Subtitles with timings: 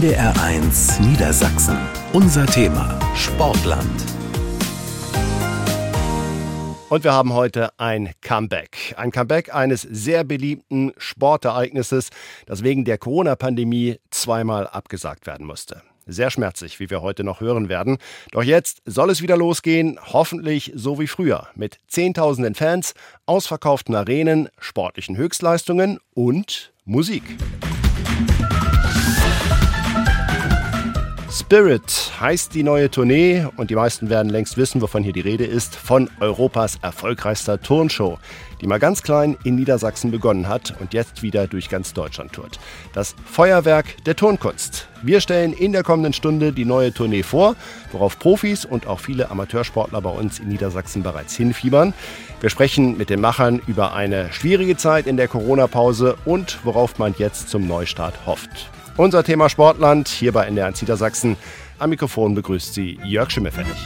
[0.00, 1.76] NDR1 Niedersachsen.
[2.14, 3.84] Unser Thema Sportland.
[6.88, 8.94] Und wir haben heute ein Comeback.
[8.96, 12.08] Ein Comeback eines sehr beliebten Sportereignisses,
[12.46, 15.82] das wegen der Corona-Pandemie zweimal abgesagt werden musste.
[16.06, 17.98] Sehr schmerzlich, wie wir heute noch hören werden.
[18.32, 22.94] Doch jetzt soll es wieder losgehen, hoffentlich so wie früher, mit Zehntausenden Fans,
[23.26, 27.36] ausverkauften Arenen, sportlichen Höchstleistungen und Musik.
[31.52, 35.44] Spirit heißt die neue Tournee und die meisten werden längst wissen, wovon hier die Rede
[35.44, 38.20] ist, von Europas erfolgreichster Turnshow,
[38.60, 42.60] die mal ganz klein in Niedersachsen begonnen hat und jetzt wieder durch ganz Deutschland tourt.
[42.92, 44.86] Das Feuerwerk der Turnkunst.
[45.02, 47.56] Wir stellen in der kommenden Stunde die neue Tournee vor,
[47.90, 51.94] worauf Profis und auch viele Amateursportler bei uns in Niedersachsen bereits hinfiebern.
[52.40, 57.12] Wir sprechen mit den Machern über eine schwierige Zeit in der Corona-Pause und worauf man
[57.18, 58.70] jetzt zum Neustart hofft.
[58.96, 61.36] Unser Thema Sportland hier bei NDR1 Niedersachsen.
[61.78, 63.76] Am Mikrofon begrüßt Sie Jörg Schimmelfennig.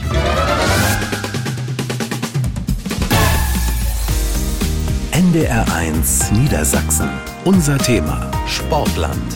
[5.11, 7.09] NDR1 Niedersachsen.
[7.45, 9.35] Unser Thema Sportland.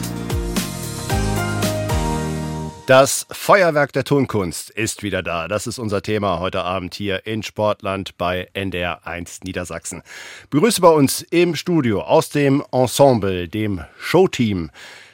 [2.90, 5.48] Das Feuerwerk der Tonkunst ist wieder da.
[5.48, 10.02] Das ist unser Thema heute Abend hier in Sportland bei NDR1 Niedersachsen.
[10.50, 14.72] Begrüße bei uns im Studio aus dem Ensemble, dem Showteam,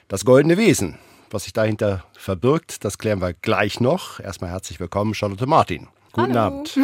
[0.08, 0.98] das Goldene Wesen.
[1.32, 4.20] Was sich dahinter verbirgt, das klären wir gleich noch.
[4.20, 5.88] Erstmal herzlich willkommen, Charlotte Martin.
[6.12, 6.58] Guten Hallo.
[6.58, 6.78] Abend.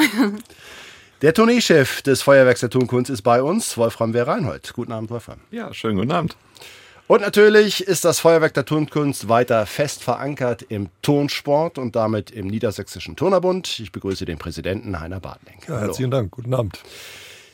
[1.22, 4.22] Der Tourneechef des Feuerwerks der Tonkunst ist bei uns, Wolfram W.
[4.22, 4.74] Reinhold.
[4.74, 5.40] Guten Abend, Wolfram.
[5.52, 6.36] Ja, schönen guten Abend.
[7.08, 12.48] Und natürlich ist das Feuerwerk der Tonkunst weiter fest verankert im Tonsport und damit im
[12.48, 13.80] Niedersächsischen Turnerbund.
[13.80, 15.60] Ich begrüße den Präsidenten Heiner Bartling.
[15.68, 16.32] Ja, herzlichen Dank.
[16.32, 16.80] Guten Abend.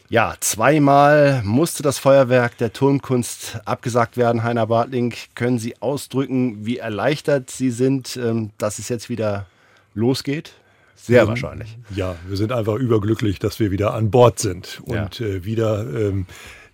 [0.10, 5.14] Ja, zweimal musste das Feuerwerk der Turnkunst abgesagt werden, Heiner Bartling.
[5.36, 9.48] Können Sie ausdrücken, wie erleichtert Sie sind, ähm, dass es jetzt wieder
[9.96, 10.54] losgeht?
[10.96, 11.78] Sehr Ähm, wahrscheinlich.
[11.94, 15.26] Ja, wir sind einfach überglücklich, dass wir wieder an Bord sind und Ja.
[15.26, 16.26] äh, wieder ähm,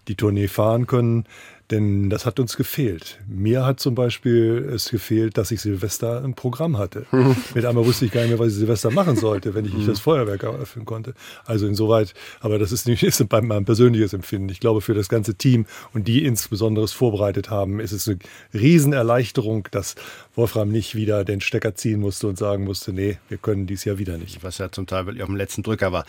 [0.08, 1.26] die Tournee fahren können.
[1.74, 3.18] Denn das hat uns gefehlt.
[3.28, 7.08] Mir hat zum Beispiel es gefehlt, dass ich Silvester ein Programm hatte.
[7.56, 9.88] Mit einmal wusste ich gar nicht mehr, was ich Silvester machen sollte, wenn ich nicht
[9.88, 11.16] das Feuerwerk eröffnen konnte.
[11.46, 14.50] Also insoweit, aber das ist nicht ist mein persönliches Empfinden.
[14.50, 18.20] Ich glaube, für das ganze Team und die insbesondere es vorbereitet haben, ist es eine
[18.54, 19.96] Riesenerleichterung, dass
[20.36, 23.98] Wolfram nicht wieder den Stecker ziehen musste und sagen musste, nee, wir können dies Jahr
[23.98, 24.44] wieder nicht.
[24.44, 26.06] was ja zum Teil wirklich auf dem letzten Drücker war.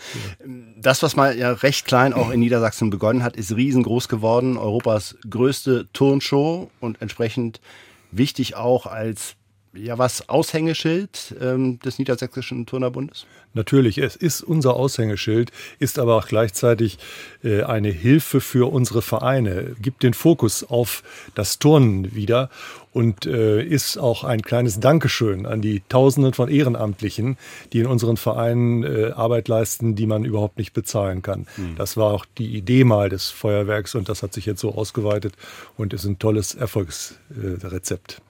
[0.79, 4.57] Das, was mal ja recht klein auch in Niedersachsen begonnen hat, ist riesengroß geworden.
[4.57, 5.15] Europas
[5.55, 7.61] größte Turnshow und entsprechend
[8.11, 9.35] wichtig auch als
[9.73, 13.25] ja was Aushängeschild ähm, des Niedersächsischen Turnerbundes.
[13.53, 16.97] Natürlich, es ist unser Aushängeschild, ist aber auch gleichzeitig
[17.43, 21.03] äh, eine Hilfe für unsere Vereine, gibt den Fokus auf
[21.35, 22.49] das Turnen wieder
[22.95, 27.35] und äh, ist auch ein kleines Dankeschön an die Tausenden von Ehrenamtlichen,
[27.73, 31.45] die in unseren Vereinen äh, Arbeit leisten, die man überhaupt nicht bezahlen kann.
[31.75, 35.33] Das war auch die Idee mal des Feuerwerks und das hat sich jetzt so ausgeweitet
[35.75, 38.21] und ist ein tolles Erfolgsrezept.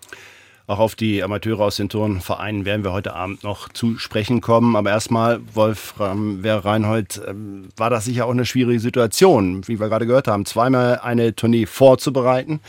[0.66, 4.76] Auch auf die Amateure aus den Turnvereinen werden wir heute Abend noch zu sprechen kommen.
[4.76, 9.90] Aber erstmal, Wolfram Wer Reinhold, ähm, war das sicher auch eine schwierige Situation, wie wir
[9.90, 12.62] gerade gehört haben, zweimal eine Tournee vorzubereiten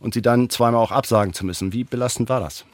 [0.00, 1.72] und sie dann zweimal auch absagen zu müssen.
[1.72, 2.64] Wie belastend war das?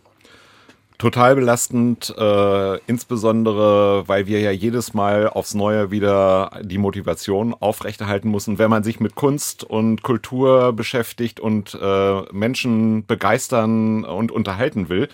[0.99, 8.31] Total belastend, äh, insbesondere weil wir ja jedes Mal aufs Neue wieder die Motivation aufrechterhalten
[8.31, 14.89] müssen, wenn man sich mit Kunst und Kultur beschäftigt und äh, Menschen begeistern und unterhalten
[14.89, 15.11] will.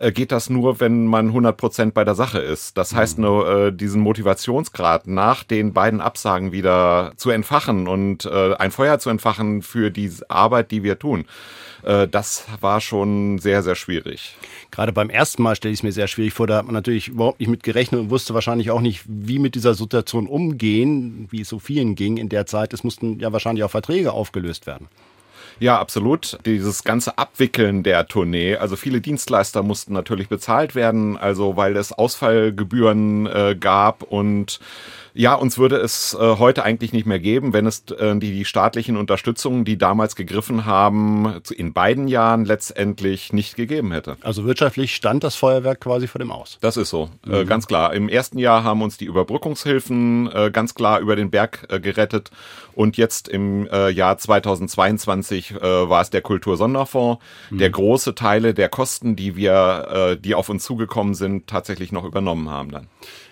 [0.00, 2.76] Äh, Geht das nur, wenn man 100% bei der Sache ist.
[2.76, 8.54] Das heißt, nur äh, diesen Motivationsgrad nach den beiden Absagen wieder zu entfachen und äh,
[8.54, 11.24] ein Feuer zu entfachen für die Arbeit, die wir tun.
[11.82, 14.36] Äh, das war schon sehr, sehr schwierig.
[14.70, 16.46] Gerade beim ersten Mal stelle ich es mir sehr schwierig vor.
[16.46, 19.54] Da hat man natürlich überhaupt nicht mit gerechnet und wusste wahrscheinlich auch nicht, wie mit
[19.54, 22.72] dieser Situation umgehen, wie es so vielen ging in der Zeit.
[22.72, 24.88] Es mussten ja wahrscheinlich auch Verträge aufgelöst werden.
[25.60, 26.38] Ja, absolut.
[26.46, 31.92] Dieses ganze Abwickeln der Tournee, also viele Dienstleister mussten natürlich bezahlt werden, also weil es
[31.92, 34.60] Ausfallgebühren äh, gab und
[35.20, 38.44] ja, uns würde es äh, heute eigentlich nicht mehr geben, wenn es äh, die, die
[38.44, 44.16] staatlichen Unterstützungen, die damals gegriffen haben, zu- in beiden Jahren letztendlich nicht gegeben hätte.
[44.22, 46.58] Also wirtschaftlich stand das Feuerwerk quasi vor dem Aus.
[46.60, 47.94] Das ist so, äh, ganz klar.
[47.94, 52.30] Im ersten Jahr haben uns die Überbrückungshilfen äh, ganz klar über den Berg äh, gerettet
[52.74, 57.20] und jetzt im äh, Jahr 2022 äh, war es der Kultursonderfonds,
[57.50, 62.04] der große Teile der Kosten, die wir, äh, die auf uns zugekommen sind, tatsächlich noch
[62.04, 62.86] übernommen haben dann.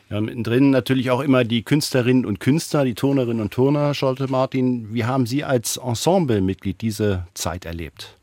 [0.08, 4.94] Ja, mittendrin natürlich auch immer die Künstlerinnen und Künstler, die Turnerinnen und Turner, Scholte Martin.
[4.94, 8.16] Wie haben Sie als Ensemblemitglied diese Zeit erlebt?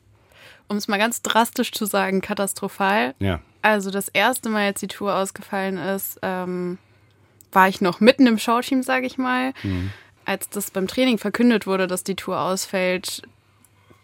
[0.73, 3.15] um es mal ganz drastisch zu sagen, katastrophal.
[3.19, 3.39] Ja.
[3.61, 6.77] Also das erste Mal, als die Tour ausgefallen ist, ähm,
[7.51, 9.53] war ich noch mitten im Showteam, sage ich mal.
[9.63, 9.91] Mhm.
[10.25, 13.21] Als das beim Training verkündet wurde, dass die Tour ausfällt,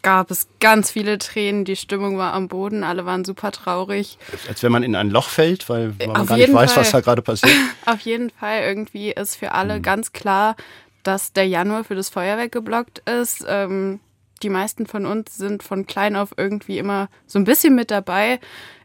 [0.01, 1.65] gab es ganz viele Tränen.
[1.65, 4.17] Die Stimmung war am Boden, alle waren super traurig.
[4.47, 6.81] Als wenn man in ein Loch fällt, weil, weil man Auf gar nicht weiß, Fall.
[6.83, 7.53] was da gerade passiert.
[7.85, 9.83] Auf jeden Fall, irgendwie ist für alle Mhm.
[9.83, 10.55] ganz klar,
[11.03, 13.43] dass der Januar für das Feuerwerk geblockt ist.
[13.47, 13.99] Ähm,
[14.43, 18.39] die meisten von uns sind von klein auf irgendwie immer so ein bisschen mit dabei.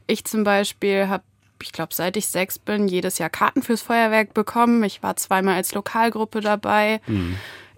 [0.07, 1.23] Ich zum Beispiel habe,
[1.63, 4.83] ich glaube, seit ich sechs bin, jedes Jahr Karten fürs Feuerwerk bekommen.
[4.83, 7.01] Ich war zweimal als Lokalgruppe dabei.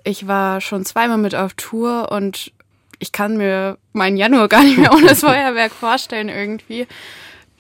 [0.05, 2.53] Ich war schon zweimal mit auf Tour und
[2.99, 6.87] ich kann mir meinen Januar gar nicht mehr ohne das Feuerwerk vorstellen irgendwie.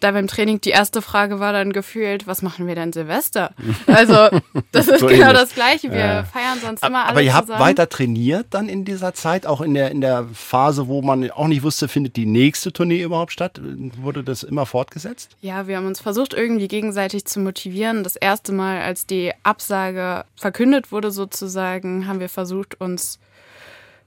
[0.00, 3.53] Da beim Training die erste Frage war dann gefühlt, was machen wir denn Silvester?
[3.87, 4.29] Also,
[4.71, 5.41] das ist So genau ähnlich.
[5.41, 5.91] das Gleiche.
[5.91, 6.25] Wir Ja.
[6.25, 7.65] feiern sonst immer alle Aber ihr habt zusammen.
[7.65, 11.47] weiter trainiert dann in dieser Zeit, auch in der, in der Phase, wo man auch
[11.49, 13.59] nicht wusste, findet die nächste Tournee überhaupt statt?
[13.99, 15.35] Wurde das immer fortgesetzt?
[15.41, 18.05] Ja, wir haben uns versucht, irgendwie gegenseitig zu motivieren.
[18.05, 23.19] Das erste Mal, als die Absage verkündet wurde, sozusagen, haben wir versucht, uns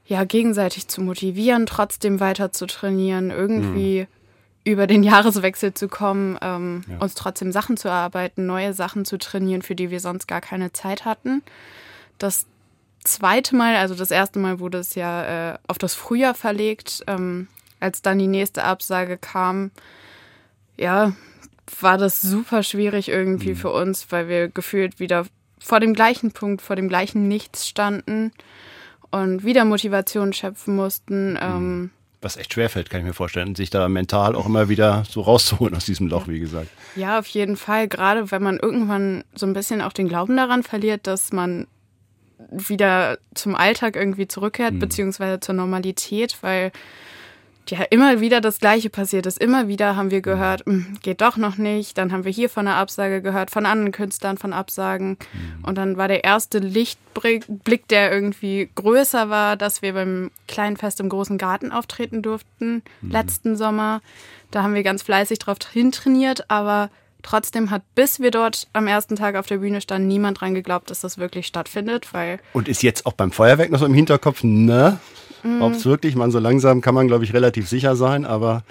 [0.09, 4.07] ja gegenseitig zu motivieren, trotzdem weiter zu trainieren, irgendwie
[4.65, 9.61] über den Jahreswechsel zu kommen, ähm, uns trotzdem Sachen zu erarbeiten, neue Sachen zu trainieren,
[9.61, 11.43] für die wir sonst gar keine Zeit hatten.
[12.17, 12.47] Das
[13.03, 17.47] zweite Mal, also das erste Mal wurde es ja äh, auf das Frühjahr verlegt, ähm,
[17.79, 19.71] als dann die nächste Absage kam,
[20.75, 21.13] ja,
[21.81, 25.27] war das super schwierig irgendwie für uns, weil wir gefühlt wieder
[25.59, 28.31] vor dem gleichen Punkt, vor dem gleichen Nichts standen
[29.11, 31.37] und wieder Motivation schöpfen mussten.
[31.41, 31.89] Ähm,
[32.21, 35.75] Was echt schwerfällt, kann ich mir vorstellen, sich da mental auch immer wieder so rauszuholen
[35.75, 36.69] aus diesem Loch, wie gesagt.
[36.95, 40.63] ja, auf jeden Fall, gerade wenn man irgendwann so ein bisschen auch den Glauben daran
[40.63, 41.67] verliert, dass man
[42.51, 46.71] wieder zum Alltag irgendwie zurückkehrt, beziehungsweise zur Normalität, weil
[47.71, 49.37] ja immer wieder das Gleiche passiert ist.
[49.37, 51.97] Immer wieder haben wir gehört, "Hm, geht doch noch nicht.
[51.97, 55.17] Dann haben wir hier von einer Absage gehört, von anderen Künstlern von Absagen.
[55.63, 60.99] Und dann war der erste Lichtblick, der irgendwie größer war, dass wir beim kleinen Fest
[60.99, 64.01] im großen Garten auftreten durften, letzten Sommer.
[64.51, 66.89] Da haben wir ganz fleißig drauf hintrainiert, aber
[67.21, 70.89] trotzdem hat, bis wir dort am ersten Tag auf der Bühne standen, niemand dran geglaubt,
[70.89, 74.43] dass das wirklich stattfindet, weil Und ist jetzt auch beim Feuerwerk noch so im Hinterkopf,
[74.43, 74.99] ne?
[75.43, 75.61] Mhm.
[75.61, 78.63] Ob es wirklich, man so langsam kann man, glaube ich, relativ sicher sein, aber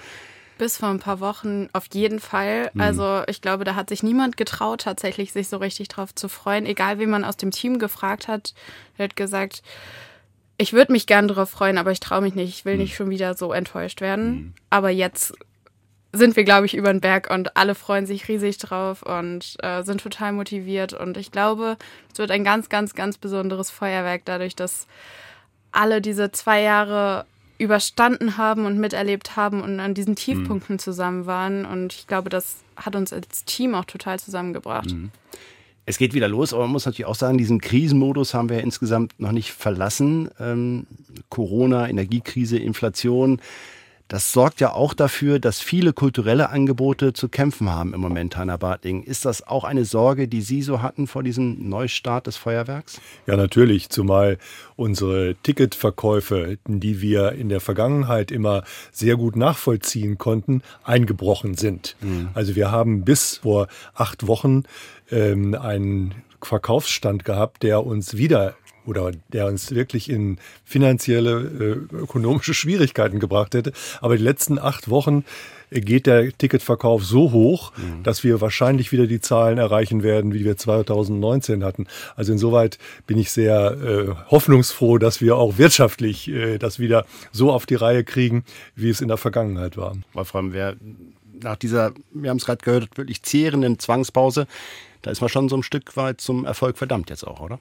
[0.57, 2.69] Bis vor ein paar Wochen auf jeden Fall.
[2.77, 6.65] Also ich glaube, da hat sich niemand getraut, tatsächlich sich so richtig drauf zu freuen.
[6.65, 8.53] Egal, wen man aus dem Team gefragt hat,
[8.97, 9.63] der hat gesagt,
[10.57, 12.49] ich würde mich gern drauf freuen, aber ich traue mich nicht.
[12.49, 14.53] Ich will nicht schon wieder so enttäuscht werden.
[14.69, 15.33] Aber jetzt
[16.11, 19.83] sind wir, glaube ich, über den Berg und alle freuen sich riesig drauf und äh,
[19.83, 20.93] sind total motiviert.
[20.93, 21.77] Und ich glaube,
[22.11, 24.87] es wird ein ganz, ganz, ganz besonderes Feuerwerk, dadurch, dass
[25.71, 27.25] alle diese zwei Jahre
[27.59, 31.65] überstanden haben und miterlebt haben und an diesen Tiefpunkten zusammen waren.
[31.65, 34.89] Und ich glaube, das hat uns als Team auch total zusammengebracht.
[35.85, 36.53] es geht wieder los.
[36.53, 40.29] Aber man muss natürlich auch sagen, diesen Krisenmodus haben wir insgesamt noch nicht verlassen.
[40.39, 40.87] Ähm,
[41.29, 43.41] Corona, Energiekrise, Inflation.
[44.09, 48.57] Das sorgt ja auch dafür, dass viele kulturelle Angebote zu kämpfen haben im Moment, Heiner
[48.57, 49.03] Bartling.
[49.03, 52.99] Ist das auch eine Sorge, die Sie so hatten vor diesem Neustart des Feuerwerks?
[53.27, 54.39] Ja, natürlich, zumal
[54.75, 61.95] unsere Ticketverkäufe, die wir in der Vergangenheit immer sehr gut nachvollziehen konnten, eingebrochen sind.
[62.33, 64.63] Also wir haben bis vor acht Wochen
[65.11, 68.55] ähm, einen Verkaufsstand gehabt, der uns wieder
[68.89, 73.71] oder der uns wirklich in finanzielle, äh, ökonomische Schwierigkeiten gebracht hätte.
[74.01, 75.23] Aber die letzten acht Wochen
[75.71, 80.57] geht der Ticketverkauf so hoch, dass wir wahrscheinlich wieder die Zahlen erreichen werden, wie wir
[80.57, 81.85] 2019 hatten.
[82.15, 87.51] Also insoweit bin ich sehr äh, hoffnungsfroh, dass wir auch wirtschaftlich äh, das wieder so
[87.51, 88.43] auf die Reihe kriegen,
[88.75, 89.95] wie es in der Vergangenheit war.
[90.13, 90.75] Wolfram, wer
[91.43, 94.47] nach dieser, wir haben es gerade gehört, wirklich zehrenden Zwangspause,
[95.01, 97.59] da ist man schon so ein Stück weit zum Erfolg verdammt jetzt auch, oder?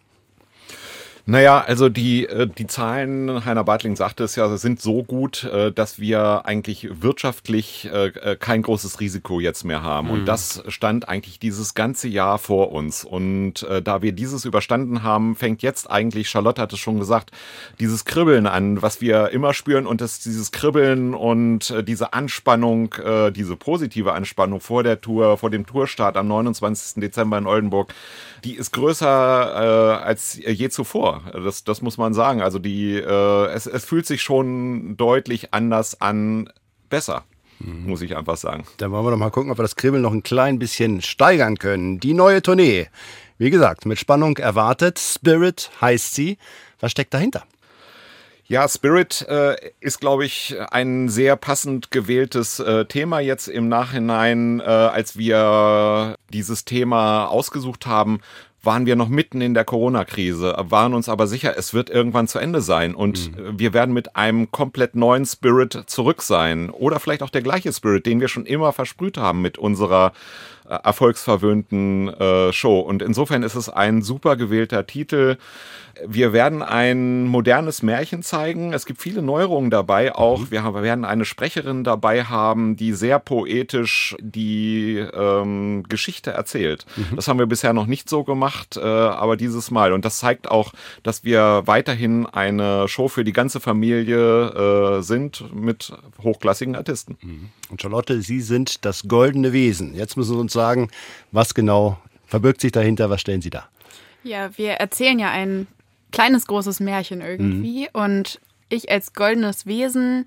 [1.30, 5.70] Naja, also die, äh, die Zahlen, Heiner Bartling sagte es ja, sind so gut, äh,
[5.70, 10.08] dass wir eigentlich wirtschaftlich äh, kein großes Risiko jetzt mehr haben.
[10.08, 13.04] Und das stand eigentlich dieses ganze Jahr vor uns.
[13.04, 17.30] Und da wir dieses überstanden haben, fängt jetzt eigentlich, Charlotte hat es schon gesagt,
[17.78, 19.86] dieses Kribbeln an, was wir immer spüren.
[19.86, 22.94] Und das, dieses Kribbeln und diese Anspannung,
[23.34, 27.02] diese positive Anspannung vor der Tour, vor dem Tourstart am 29.
[27.02, 27.92] Dezember in Oldenburg,
[28.44, 31.17] die ist größer als je zuvor.
[31.32, 32.42] Das, das muss man sagen.
[32.42, 36.50] Also die, äh, es, es fühlt sich schon deutlich anders an,
[36.88, 37.24] besser,
[37.60, 38.64] muss ich einfach sagen.
[38.78, 41.58] Dann wollen wir doch mal gucken, ob wir das Kribbeln noch ein klein bisschen steigern
[41.58, 42.00] können.
[42.00, 42.88] Die neue Tournee.
[43.36, 44.98] Wie gesagt, mit Spannung erwartet.
[44.98, 46.38] Spirit heißt sie.
[46.80, 47.44] Was steckt dahinter?
[48.50, 54.60] Ja, Spirit äh, ist, glaube ich, ein sehr passend gewähltes äh, Thema jetzt im Nachhinein,
[54.60, 58.20] äh, als wir dieses Thema ausgesucht haben
[58.62, 62.38] waren wir noch mitten in der Corona-Krise, waren uns aber sicher, es wird irgendwann zu
[62.38, 63.58] Ende sein und mhm.
[63.58, 66.70] wir werden mit einem komplett neuen Spirit zurück sein.
[66.70, 70.10] Oder vielleicht auch der gleiche Spirit, den wir schon immer versprüht haben mit unserer äh,
[70.68, 72.80] erfolgsverwöhnten äh, Show.
[72.80, 75.36] Und insofern ist es ein super gewählter Titel.
[76.06, 78.72] Wir werden ein modernes Märchen zeigen.
[78.72, 80.14] Es gibt viele Neuerungen dabei.
[80.14, 80.50] Auch mhm.
[80.50, 86.86] wir, haben, wir werden eine Sprecherin dabei haben, die sehr poetisch die ähm, Geschichte erzählt.
[86.96, 87.16] Mhm.
[87.16, 89.92] Das haben wir bisher noch nicht so gemacht, äh, aber dieses Mal.
[89.92, 90.72] Und das zeigt auch,
[91.02, 97.18] dass wir weiterhin eine Show für die ganze Familie äh, sind mit hochklassigen Artisten.
[97.20, 97.48] Mhm.
[97.70, 99.94] Und Charlotte, Sie sind das goldene Wesen.
[99.94, 100.90] Jetzt müssen Sie uns sagen,
[101.30, 103.68] was genau verbirgt sich dahinter, was stellen Sie da?
[104.24, 105.66] Ja, wir erzählen ja ein
[106.10, 107.82] kleines, großes Märchen irgendwie.
[107.82, 108.00] Mhm.
[108.00, 110.26] Und ich als goldenes Wesen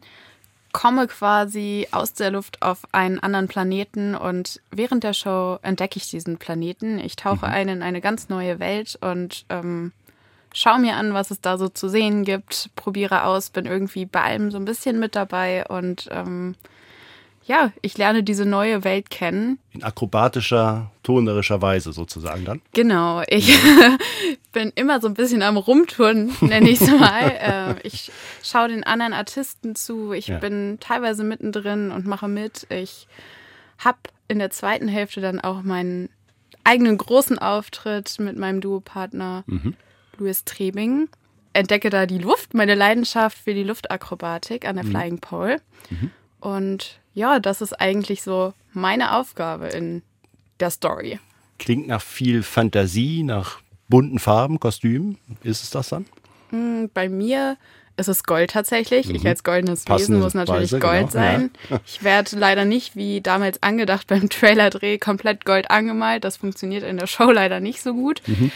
[0.71, 6.09] komme quasi aus der Luft auf einen anderen Planeten und während der Show entdecke ich
[6.09, 6.97] diesen Planeten.
[6.99, 7.53] Ich tauche mhm.
[7.53, 9.91] ein in eine ganz neue Welt und ähm,
[10.53, 14.21] schaue mir an, was es da so zu sehen gibt, probiere aus, bin irgendwie bei
[14.21, 16.55] allem so ein bisschen mit dabei und ähm,
[17.43, 19.59] ja, ich lerne diese neue Welt kennen.
[19.71, 22.61] In akrobatischer, turnerischer Weise sozusagen dann?
[22.73, 23.57] Genau, ich
[24.51, 27.31] bin immer so ein bisschen am Rumturnen, nenne ich es mal.
[27.43, 28.11] Ähm, ich
[28.43, 30.37] schaue den anderen Artisten zu, ich ja.
[30.37, 32.67] bin teilweise mittendrin und mache mit.
[32.69, 33.07] Ich
[33.79, 36.09] habe in der zweiten Hälfte dann auch meinen
[36.63, 39.75] eigenen großen Auftritt mit meinem Duopartner mhm.
[40.17, 41.09] Louis Trebing.
[41.53, 44.91] Entdecke da die Luft, meine Leidenschaft für die Luftakrobatik an der mhm.
[44.91, 45.57] Flying Pole.
[45.89, 46.11] Mhm.
[46.39, 50.01] Und ja, das ist eigentlich so meine Aufgabe in
[50.59, 51.19] der Story.
[51.59, 55.17] Klingt nach viel Fantasie, nach bunten Farben, Kostümen.
[55.43, 56.05] Ist es das dann?
[56.49, 57.57] Hm, bei mir
[57.97, 59.07] ist es Gold tatsächlich.
[59.07, 59.15] Mhm.
[59.15, 61.11] Ich als goldenes Passende Wesen muss natürlich Weise, Gold genau.
[61.11, 61.51] sein.
[61.69, 61.79] Ja.
[61.85, 66.23] Ich werde leider nicht, wie damals angedacht beim Trailerdreh, komplett Gold angemalt.
[66.23, 68.21] Das funktioniert in der Show leider nicht so gut.
[68.25, 68.51] Mhm.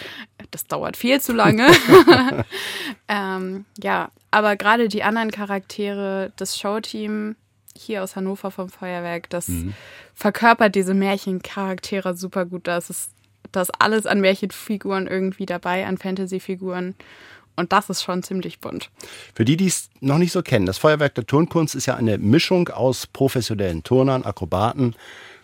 [0.52, 1.68] Das dauert viel zu lange.
[3.08, 7.36] ähm, ja, aber gerade die anderen Charaktere, das Showteam,
[7.78, 9.74] hier aus Hannover vom Feuerwerk, das mhm.
[10.14, 12.68] verkörpert diese Märchencharaktere super gut.
[12.68, 13.10] Da ist
[13.52, 16.96] das alles an Märchenfiguren irgendwie dabei, an Fantasyfiguren.
[17.56, 18.90] Und das ist schon ziemlich bunt.
[19.34, 22.18] Für die, die es noch nicht so kennen, das Feuerwerk der Turnkunst ist ja eine
[22.18, 24.94] Mischung aus professionellen Turnern, Akrobaten,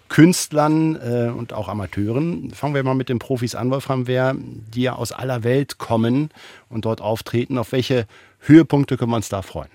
[0.10, 2.52] Künstlern äh, und auch Amateuren.
[2.52, 6.32] Fangen wir mal mit den Profis an, Wolfram Wehr, die ja aus aller Welt kommen
[6.68, 7.58] und dort auftreten.
[7.58, 8.08] Auf welche
[8.40, 9.70] Höhepunkte können wir uns da freuen?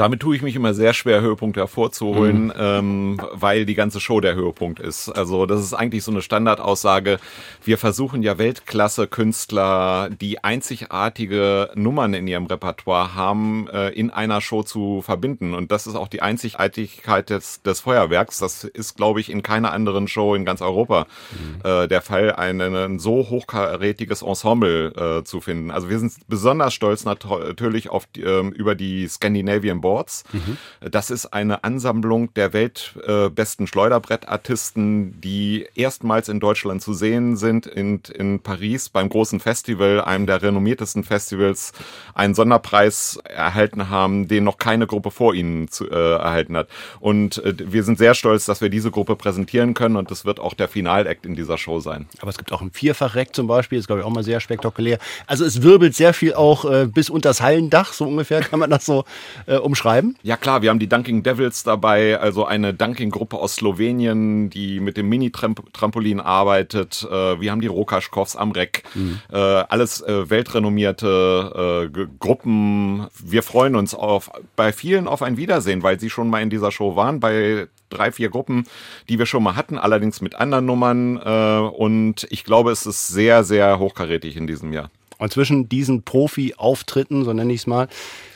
[0.00, 2.52] Damit tue ich mich immer sehr schwer, Höhepunkte hervorzuholen, mhm.
[2.56, 5.10] ähm, weil die ganze Show der Höhepunkt ist.
[5.10, 7.18] Also das ist eigentlich so eine Standardaussage.
[7.62, 14.62] Wir versuchen ja Weltklasse-Künstler, die einzigartige Nummern in ihrem Repertoire haben, äh, in einer Show
[14.62, 15.52] zu verbinden.
[15.52, 18.38] Und das ist auch die Einzigartigkeit des, des Feuerwerks.
[18.38, 21.60] Das ist, glaube ich, in keiner anderen Show in ganz Europa mhm.
[21.62, 25.70] äh, der Fall, ein, ein so hochkarätiges Ensemble äh, zu finden.
[25.70, 30.22] Also wir sind besonders stolz natürlich auf die, äh, über die Scandinavian Board Boards.
[30.32, 30.56] Mhm.
[30.88, 38.00] Das ist eine Ansammlung der weltbesten Schleuderbrettartisten, die erstmals in Deutschland zu sehen sind, in,
[38.14, 41.72] in Paris beim großen Festival, einem der renommiertesten Festivals,
[42.14, 46.68] einen Sonderpreis erhalten haben, den noch keine Gruppe vor ihnen zu, äh, erhalten hat.
[47.00, 50.38] Und äh, wir sind sehr stolz, dass wir diese Gruppe präsentieren können und das wird
[50.38, 52.06] auch der Finalakt in dieser Show sein.
[52.20, 55.00] Aber es gibt auch ein Vierfachreck zum Beispiel, ist glaube ich auch mal sehr spektakulär.
[55.26, 58.70] Also es wirbelt sehr viel auch äh, bis unter das Hallendach, so ungefähr kann man
[58.70, 59.04] das so
[59.46, 60.16] äh, umschreiben schreiben?
[60.22, 64.96] Ja klar, wir haben die Dunking Devils dabei, also eine Dunking-Gruppe aus Slowenien, die mit
[64.96, 67.06] dem Mini-Trampolin arbeitet.
[67.10, 68.82] Äh, wir haben die Rokaschkows am Reck.
[68.94, 69.20] Mhm.
[69.32, 73.06] Äh, alles äh, weltrenommierte Gruppen.
[73.18, 76.70] Wir freuen uns auf bei vielen auf ein Wiedersehen, weil sie schon mal in dieser
[76.70, 77.20] Show waren.
[77.20, 78.64] Bei drei, vier Gruppen,
[79.08, 81.16] die wir schon mal hatten, allerdings mit anderen Nummern.
[81.16, 84.90] und ich glaube, es ist sehr, sehr hochkarätig in diesem Jahr.
[85.18, 87.88] Und zwischen diesen Profi-Auftritten, so nenne ich es mal,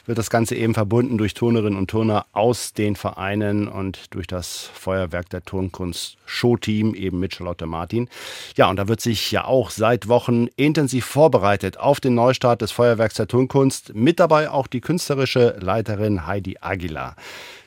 [0.06, 4.70] wird das Ganze eben verbunden durch Turnerinnen und Turner aus den Vereinen und durch das
[4.74, 8.08] Feuerwerk der Turnkunst Showteam eben mit Charlotte Martin.
[8.56, 12.72] Ja, und da wird sich ja auch seit Wochen intensiv vorbereitet auf den Neustart des
[12.72, 13.94] Feuerwerks der Turnkunst.
[13.94, 17.16] Mit dabei auch die künstlerische Leiterin Heidi Aguilar.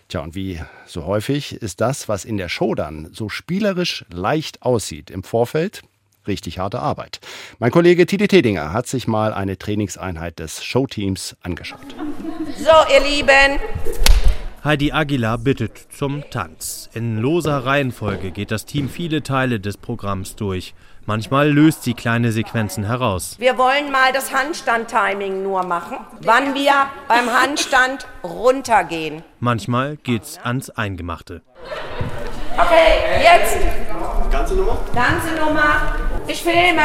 [0.10, 4.62] Tja, und wie so häufig ist das, was in der Show dann so spielerisch leicht
[4.62, 5.82] aussieht im Vorfeld,
[6.28, 7.20] richtig harte Arbeit.
[7.60, 11.96] Mein Kollege Titi Tedinger hat sich mal eine Trainingseinheit des Showteams angeschaut.
[12.58, 13.60] So, ihr Lieben,
[14.64, 16.90] Heidi Aguilar bittet zum Tanz.
[16.94, 20.74] In loser Reihenfolge geht das Team viele Teile des Programms durch.
[21.06, 23.38] Manchmal löst sie kleine Sequenzen heraus.
[23.40, 29.24] Wir wollen mal das Handstand-Timing nur machen, wann wir beim Handstand runtergehen.
[29.40, 31.44] Manchmal geht's ans Eingemachte.
[32.58, 33.58] Okay, jetzt.
[34.30, 34.80] Ganze Nummer?
[34.94, 36.07] Ganze Nummer.
[36.30, 36.82] Ich filme.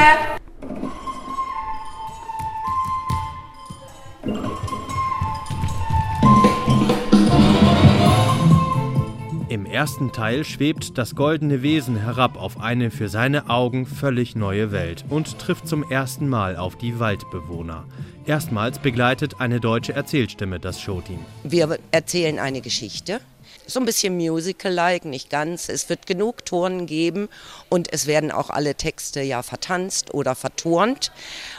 [9.49, 14.71] Im ersten Teil schwebt das goldene Wesen herab auf eine für seine Augen völlig neue
[14.71, 17.85] Welt und trifft zum ersten Mal auf die Waldbewohner.
[18.25, 21.19] Erstmals begleitet eine deutsche Erzählstimme das Showteam.
[21.43, 23.21] Wir erzählen eine Geschichte.
[23.67, 25.69] So ein bisschen musical-like, nicht ganz.
[25.69, 27.29] Es wird genug Turnen geben
[27.69, 31.13] und es werden auch alle Texte ja vertanzt oder verturnt.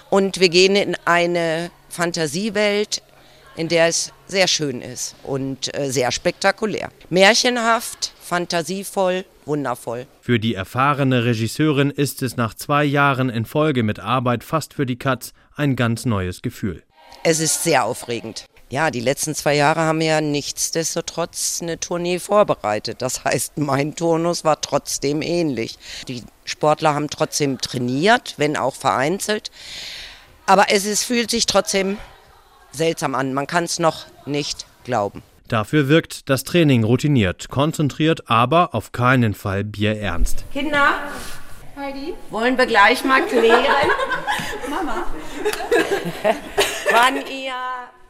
[0.09, 3.01] Und wir gehen in eine Fantasiewelt,
[3.55, 6.89] in der es sehr schön ist und äh, sehr spektakulär.
[7.09, 10.07] Märchenhaft, fantasievoll, wundervoll.
[10.21, 14.85] Für die erfahrene Regisseurin ist es nach zwei Jahren in Folge mit Arbeit fast für
[14.85, 16.83] die Katz ein ganz neues Gefühl.
[17.23, 18.45] Es ist sehr aufregend.
[18.73, 23.03] Ja, die letzten zwei Jahre haben ja nichtsdestotrotz eine Tournee vorbereitet.
[23.03, 25.77] Das heißt, mein Turnus war trotzdem ähnlich.
[26.07, 29.51] Die Sportler haben trotzdem trainiert, wenn auch vereinzelt.
[30.47, 31.99] Aber es ist, fühlt sich trotzdem
[32.71, 33.35] seltsam an.
[33.35, 35.21] Man kann es noch nicht glauben.
[35.47, 40.45] Dafür wirkt das Training routiniert, konzentriert, aber auf keinen Fall bierernst.
[40.51, 40.95] Kinder,
[41.75, 43.91] Heidi, wollen wir gleich mal klären?
[44.67, 45.05] Mama.
[46.91, 47.53] Wann ihr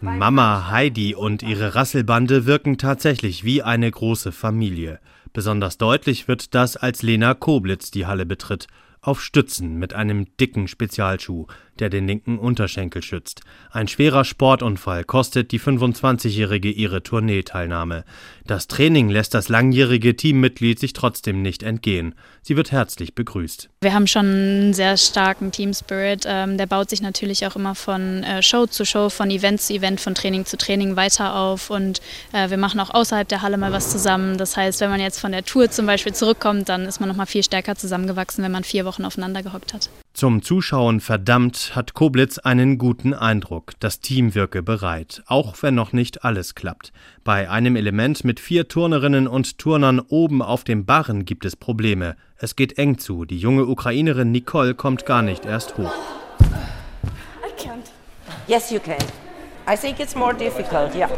[0.03, 5.00] Mama Heidi und ihre Rasselbande wirken tatsächlich wie eine große Familie.
[5.31, 8.67] Besonders deutlich wird das, als Lena Koblitz die Halle betritt
[9.01, 11.48] auf Stützen mit einem dicken Spezialschuh,
[11.80, 13.42] der den linken Unterschenkel schützt.
[13.72, 18.03] Ein schwerer Sportunfall kostet die 25-Jährige ihre Tourneeteilnahme.
[18.46, 22.13] Das Training lässt das langjährige Teammitglied sich trotzdem nicht entgehen.
[22.42, 23.70] Sie wird herzlich begrüßt.
[23.82, 26.25] Wir haben schon einen sehr starken Team-Spirit.
[26.27, 29.74] Ähm, der baut sich natürlich auch immer von äh, Show zu Show, von Event zu
[29.74, 31.70] Event, von Training zu Training weiter auf.
[31.70, 32.01] Und
[32.34, 34.38] äh, wir machen auch außerhalb der Halle mal was zusammen.
[34.38, 37.15] Das heißt, wenn man jetzt von der Tour zum Beispiel zurückkommt, dann ist man noch
[37.15, 39.90] mal viel stärker zusammengewachsen, wenn man vier Wochen aufeinander gehockt hat.
[40.13, 43.73] Zum Zuschauen verdammt hat Koblitz einen guten Eindruck.
[43.79, 46.93] Das Team wirke bereit, auch wenn noch nicht alles klappt.
[47.23, 52.15] Bei einem Element mit vier Turnerinnen und Turnern oben auf dem Barren gibt es Probleme.
[52.37, 53.25] Es geht eng zu.
[53.25, 55.91] Die junge Ukrainerin Nicole kommt gar nicht erst hoch.
[56.41, 57.89] I can't.
[58.47, 59.01] Yes, you can.
[59.67, 61.09] I think it's more difficult, yeah.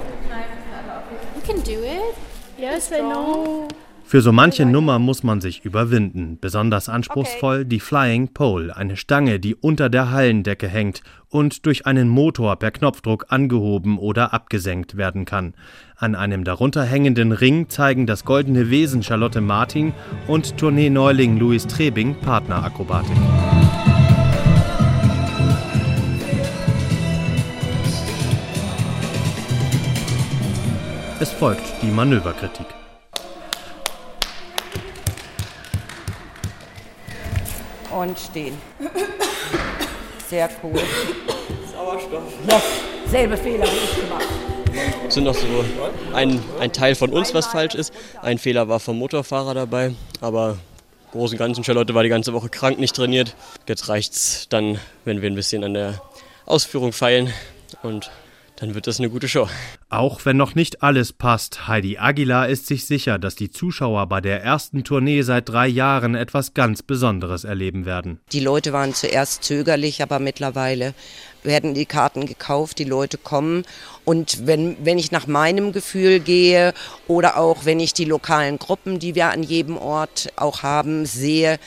[1.36, 2.16] You can do it.
[2.58, 3.68] Yes, I know.
[4.08, 6.38] Für so manche Nummer muss man sich überwinden.
[6.40, 12.08] Besonders anspruchsvoll die Flying Pole, eine Stange, die unter der Hallendecke hängt und durch einen
[12.08, 15.56] Motor per Knopfdruck angehoben oder abgesenkt werden kann.
[15.96, 19.92] An einem darunter hängenden Ring zeigen das goldene Wesen Charlotte Martin
[20.28, 23.18] und Tournee-Neuling Louis Trebing Partnerakrobatik.
[31.20, 32.68] Es folgt die Manöverkritik.
[37.96, 38.58] Und stehen.
[40.28, 40.82] Sehr cool.
[41.74, 42.24] Sauerstoff.
[42.46, 42.64] Yes,
[43.10, 44.26] selbe Fehler wie ich gemacht.
[45.08, 45.48] Es sind noch so
[46.14, 47.94] ein, ein Teil von uns, was falsch ist.
[48.22, 50.58] Ein Fehler war vom Motorfahrer dabei, aber
[51.14, 53.34] im Großen und Ganzen, Charlotte war die ganze Woche krank, nicht trainiert.
[53.66, 56.02] Jetzt reicht's dann, wenn wir ein bisschen an der
[56.46, 57.32] Ausführung feilen
[57.82, 58.12] und
[58.58, 59.48] dann wird das eine gute Show.
[59.90, 64.22] Auch wenn noch nicht alles passt, Heidi Aguilar ist sich sicher, dass die Zuschauer bei
[64.22, 68.20] der ersten Tournee seit drei Jahren etwas ganz Besonderes erleben werden.
[68.32, 70.94] Die Leute waren zuerst zögerlich, aber mittlerweile
[71.44, 73.64] werden die Karten gekauft, die Leute kommen.
[74.04, 76.74] Und wenn, wenn ich nach meinem Gefühl gehe
[77.08, 81.60] oder auch wenn ich die lokalen Gruppen, die wir an jedem Ort auch haben, sehe,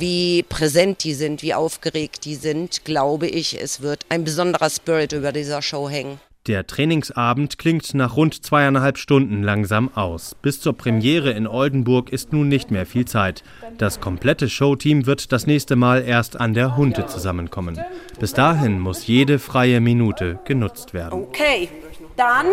[0.00, 5.12] wie präsent die sind, wie aufgeregt die sind, glaube ich, es wird ein besonderer Spirit
[5.12, 6.18] über dieser Show hängen.
[6.46, 10.34] Der Trainingsabend klingt nach rund zweieinhalb Stunden langsam aus.
[10.42, 13.42] Bis zur Premiere in Oldenburg ist nun nicht mehr viel Zeit.
[13.78, 17.82] Das komplette Showteam wird das nächste Mal erst an der Hunte zusammenkommen.
[18.20, 21.22] Bis dahin muss jede freie Minute genutzt werden.
[21.22, 21.70] Okay,
[22.14, 22.46] dann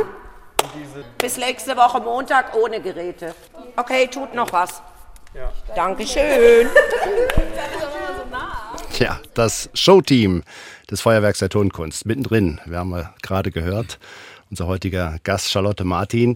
[1.18, 3.36] bis nächste Woche Montag ohne Geräte.
[3.76, 4.82] Okay, tut noch was.
[5.76, 6.68] Dankeschön.
[8.94, 10.44] Tja, das Showteam
[10.90, 12.60] des Feuerwerks der Tonkunst mittendrin.
[12.66, 14.00] Wir haben ja gerade gehört,
[14.50, 16.36] unser heutiger Gast Charlotte Martin.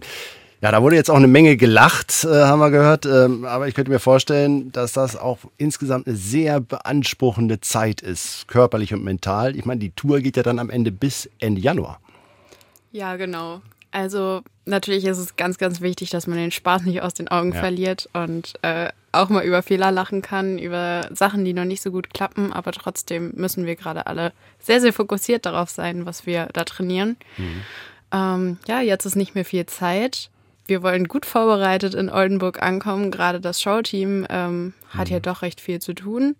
[0.62, 3.04] Ja, da wurde jetzt auch eine Menge gelacht, äh, haben wir gehört.
[3.04, 8.48] Ähm, aber ich könnte mir vorstellen, dass das auch insgesamt eine sehr beanspruchende Zeit ist,
[8.48, 9.54] körperlich und mental.
[9.54, 12.00] Ich meine, die Tour geht ja dann am Ende bis Ende Januar.
[12.90, 13.60] Ja, genau.
[13.90, 17.52] Also natürlich ist es ganz, ganz wichtig, dass man den Spaß nicht aus den Augen
[17.52, 17.60] Ja.
[17.60, 21.90] verliert und äh, auch mal über Fehler lachen kann, über Sachen, die noch nicht so
[21.90, 22.52] gut klappen.
[22.52, 27.16] Aber trotzdem müssen wir gerade alle sehr, sehr fokussiert darauf sein, was wir da trainieren.
[28.12, 30.30] Ähm, ja, jetzt ist nicht mehr viel Zeit.
[30.66, 33.10] Wir wollen gut vorbereitet in Oldenburg ankommen.
[33.10, 36.34] Gerade das Showteam ähm, hat ja doch recht viel zu tun.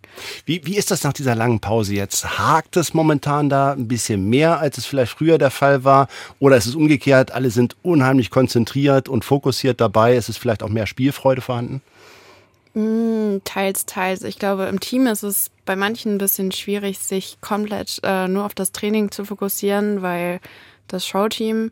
[0.44, 2.38] Wie, wie ist das nach dieser langen Pause jetzt?
[2.38, 6.08] Hakt es momentan da ein bisschen mehr, als es vielleicht früher der Fall war?
[6.40, 10.16] Oder ist es umgekehrt, alle sind unheimlich konzentriert und fokussiert dabei?
[10.16, 11.80] Ist es vielleicht auch mehr Spielfreude vorhanden?
[12.74, 14.22] Mm, Teils, teils.
[14.22, 18.44] Ich glaube, im Team ist es bei manchen ein bisschen schwierig, sich komplett äh, nur
[18.44, 20.40] auf das Training zu fokussieren, weil
[20.88, 21.70] das Showteam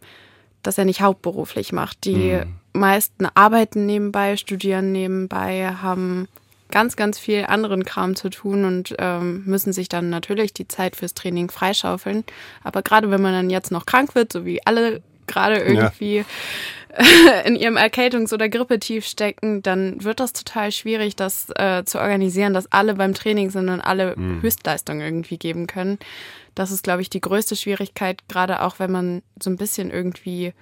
[0.66, 2.04] das ja nicht hauptberuflich macht.
[2.04, 2.40] Die
[2.72, 6.26] meisten arbeiten nebenbei, studieren nebenbei, haben
[6.70, 10.96] ganz, ganz viel anderen Kram zu tun und ähm, müssen sich dann natürlich die Zeit
[10.96, 12.24] fürs Training freischaufeln.
[12.64, 16.24] Aber gerade wenn man dann jetzt noch krank wird, so wie alle gerade irgendwie
[17.44, 22.54] in ihrem Erkältungs- oder Grippetief stecken, dann wird das total schwierig, das äh, zu organisieren,
[22.54, 25.98] dass alle beim Training sind und alle Höchstleistung irgendwie geben können.
[26.54, 30.52] Das ist, glaube ich, die größte Schwierigkeit, gerade auch wenn man so ein bisschen irgendwie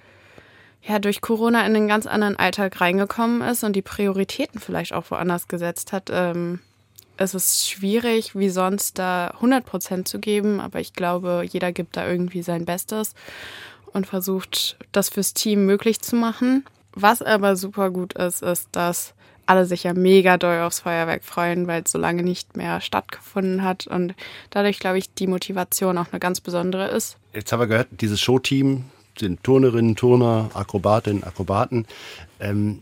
[0.81, 5.11] ja durch Corona in einen ganz anderen Alltag reingekommen ist und die Prioritäten vielleicht auch
[5.11, 6.09] woanders gesetzt hat.
[6.11, 6.59] Ähm,
[7.15, 11.95] es ist schwierig, wie sonst da 100 Prozent zu geben, aber ich glaube, jeder gibt
[11.95, 13.13] da irgendwie sein Bestes
[13.93, 16.65] und versucht, das fürs Team möglich zu machen.
[16.95, 19.13] Was aber super gut ist, ist, dass
[19.45, 23.63] alle sich ja mega doll aufs Feuerwerk freuen, weil es so lange nicht mehr stattgefunden
[23.63, 24.13] hat und
[24.51, 27.17] dadurch, glaube ich, die Motivation auch eine ganz besondere ist.
[27.33, 28.85] Jetzt haben wir gehört, dieses Showteam
[29.17, 31.85] sind Turnerinnen, Turner, Akrobatinnen, Akrobaten.
[32.39, 32.79] Ähm,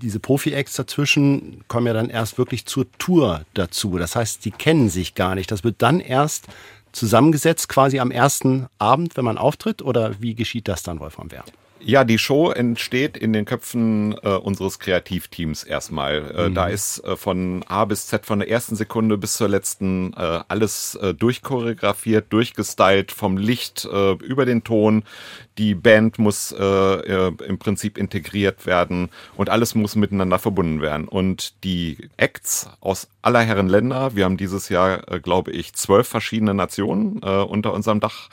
[0.00, 3.98] diese Profi-Acts dazwischen kommen ja dann erst wirklich zur Tour dazu.
[3.98, 5.50] Das heißt, die kennen sich gar nicht.
[5.50, 6.46] Das wird dann erst
[6.92, 9.82] zusammengesetzt, quasi am ersten Abend, wenn man auftritt?
[9.82, 11.44] Oder wie geschieht das dann, Wolfram Wehr?
[11.82, 16.30] Ja, die Show entsteht in den Köpfen äh, unseres Kreativteams erstmal.
[16.30, 20.12] Äh, Da ist äh, von A bis Z, von der ersten Sekunde bis zur letzten,
[20.12, 25.04] äh, alles äh, durchchoreografiert, durchgestylt, vom Licht äh, über den Ton.
[25.58, 31.08] Die Band muss äh, äh, im Prinzip integriert werden und alles muss miteinander verbunden werden.
[31.08, 36.08] Und die Acts aus aller Herren Länder, wir haben dieses Jahr, äh, glaube ich, zwölf
[36.08, 38.28] verschiedene Nationen äh, unter unserem Dach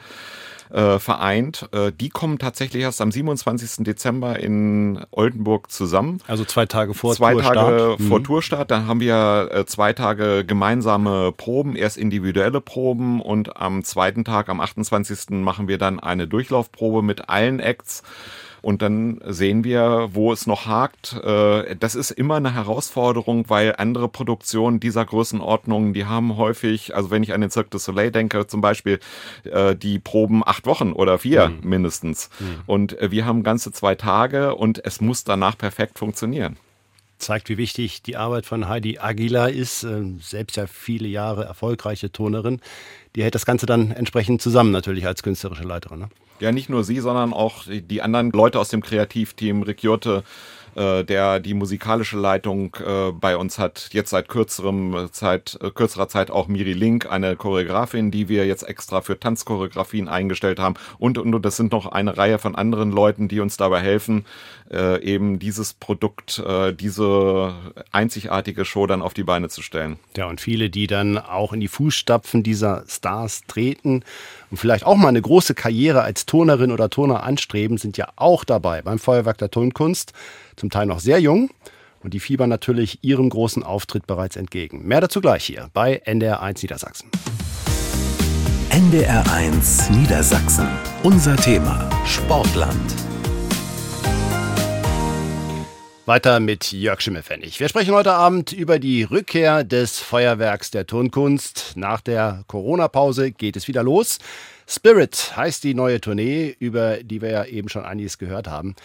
[0.72, 1.70] äh, vereint.
[1.72, 3.84] Äh, die kommen tatsächlich erst am 27.
[3.86, 6.22] Dezember in Oldenburg zusammen.
[6.28, 7.56] Also zwei Tage vor zwei Tourstart.
[7.56, 8.24] Tage vor Mhm.
[8.24, 8.72] Tourstart.
[8.72, 14.50] Dann haben wir äh, zwei Tage gemeinsame Proben, erst individuelle Proben und am zweiten Tag,
[14.50, 15.30] am 28.
[15.32, 18.04] machen wir dann eine Durchlaufprobe mit allen Acts.
[18.68, 21.14] Und dann sehen wir, wo es noch hakt.
[21.24, 27.10] Äh, Das ist immer eine Herausforderung, weil andere Produktionen dieser Größenordnung, die haben häufig, also
[27.10, 29.00] wenn ich an den Cirque du Soleil denke zum Beispiel,
[29.46, 32.30] äh, die proben acht Wochen oder vier mindestens.
[32.66, 36.58] Und äh, wir haben ganze zwei Tage und es muss danach perfekt funktionieren.
[37.18, 39.84] Zeigt, wie wichtig die Arbeit von Heidi Aguilar ist.
[39.84, 42.60] Ähm, Selbst ja viele Jahre erfolgreiche Turnerin.
[43.16, 46.00] Die hält das Ganze dann entsprechend zusammen, natürlich als künstlerische Leiterin.
[46.00, 46.10] Ne?
[46.40, 50.24] Ja, nicht nur sie, sondern auch die- die anderen Leute aus dem Kreativteam, Rick Jurte,
[50.78, 56.08] äh, der die musikalische Leitung äh, bei uns hat, jetzt seit kürzerem äh, Zeit, kürzerer
[56.08, 60.76] Zeit auch Miri Link, eine Choreografin, die wir jetzt extra für Tanzchoreografien eingestellt haben.
[61.00, 64.26] Und, und, und das sind noch eine Reihe von anderen Leuten, die uns dabei helfen,
[65.02, 66.44] eben dieses Produkt,
[66.80, 67.56] diese
[67.92, 69.98] einzigartige Show dann auf die Beine zu stellen.
[70.18, 74.04] Ja, und viele, die dann auch in die Fußstapfen dieser Stars treten
[74.52, 78.44] und vielleicht auch mal eine große Karriere als Turnerin oder Turner anstreben, sind ja auch
[78.44, 80.14] dabei beim Feuerwerk der Tonkunst.
[80.58, 81.52] Zum Teil noch sehr jung.
[82.04, 84.88] Und die fiebern natürlich ihrem großen Auftritt bereits entgegen.
[84.88, 87.10] Mehr dazu gleich hier bei NDR1 Niedersachsen.
[88.72, 90.68] NDR1 Niedersachsen.
[91.04, 92.96] Unser Thema Sportland.
[96.08, 97.60] Weiter mit Jörg Schimmelfennig.
[97.60, 101.74] Wir sprechen heute Abend über die Rückkehr des Feuerwerks der Turnkunst.
[101.76, 104.18] Nach der Corona-Pause geht es wieder los.
[104.68, 108.76] Spirit heißt die neue Tournee, über die wir ja eben schon einiges gehört haben.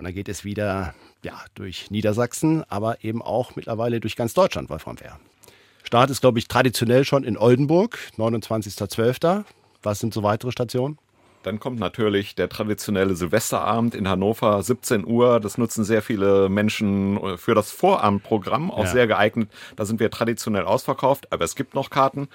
[0.00, 4.70] Und dann geht es wieder ja, durch Niedersachsen, aber eben auch mittlerweile durch ganz Deutschland,
[4.70, 5.20] Wolfram Wehr.
[5.82, 9.44] Start ist, glaube ich, traditionell schon in Oldenburg, 29.12.
[9.82, 10.96] Was sind so weitere Stationen?
[11.42, 15.38] Dann kommt natürlich der traditionelle Silvesterabend in Hannover, 17 Uhr.
[15.38, 18.90] Das nutzen sehr viele Menschen äh, für das Vorabendprogramm, auch Ja.
[18.90, 19.50] sehr geeignet.
[19.76, 22.28] Da sind wir traditionell ausverkauft, aber es gibt noch Karten.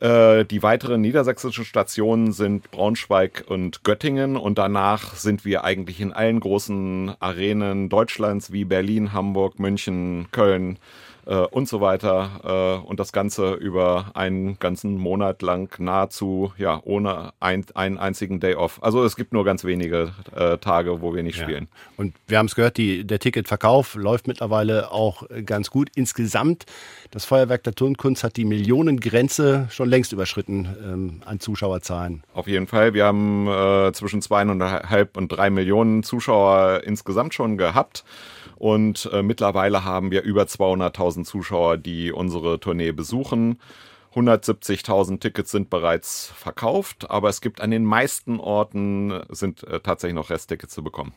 [0.00, 6.12] Äh, Die weiteren niedersächsischen Stationen sind Braunschweig und Göttingen und danach sind wir eigentlich in
[6.12, 10.78] allen großen Arenen Deutschlands wie Berlin, Hamburg, München, Köln, äh,
[11.30, 12.80] äh, und so weiter.
[12.82, 18.40] Äh, und das Ganze über einen ganzen Monat lang nahezu ja ohne ein, einen einzigen
[18.40, 18.82] Day off.
[18.82, 21.68] Also es gibt nur ganz wenige äh, Tage, wo wir nicht spielen.
[21.96, 25.90] Und wir haben es gehört, die, der Ticketverkauf läuft mittlerweile auch ganz gut.
[25.94, 26.66] Insgesamt,
[27.10, 32.22] das Feuerwerk der Turnkunst hat die Millionengrenze schon längst überschritten ähm, an Zuschauerzahlen.
[32.34, 32.94] Auf jeden Fall.
[32.94, 38.04] Wir haben äh, zwischen zweieinhalb und drei Millionen Zuschauer insgesamt schon gehabt.
[38.56, 43.58] Und äh, mittlerweile haben wir über 200.000 Zuschauer, die unsere Tournee besuchen.
[44.14, 50.16] 170.000 Tickets sind bereits verkauft, aber es gibt an den meisten Orten sind äh, tatsächlich
[50.16, 51.12] noch Resttickets zu bekommen.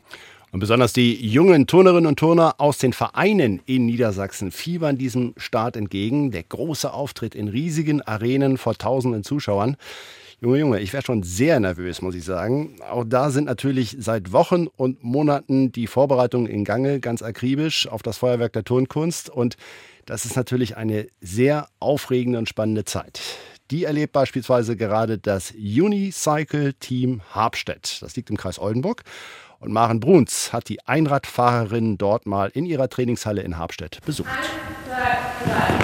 [0.54, 5.74] Und besonders die jungen Turnerinnen und Turner aus den Vereinen in Niedersachsen fiebern diesem Start
[5.74, 6.30] entgegen.
[6.30, 9.76] Der große Auftritt in riesigen Arenen vor tausenden Zuschauern.
[10.40, 12.76] Junge, Junge, ich wäre schon sehr nervös, muss ich sagen.
[12.88, 18.04] Auch da sind natürlich seit Wochen und Monaten die Vorbereitungen in Gange, ganz akribisch auf
[18.04, 19.30] das Feuerwerk der Turnkunst.
[19.30, 19.56] Und
[20.06, 23.20] das ist natürlich eine sehr aufregende und spannende Zeit.
[23.72, 28.02] Die erlebt beispielsweise gerade das Unicycle-Team Habstedt.
[28.02, 29.02] Das liegt im Kreis Oldenburg.
[29.64, 34.28] Und Maren Bruns hat die Einradfahrerin dort mal in ihrer Trainingshalle in Habstedt besucht.
[34.28, 34.48] Eins,
[34.86, 35.16] zwei,
[35.50, 35.74] drei.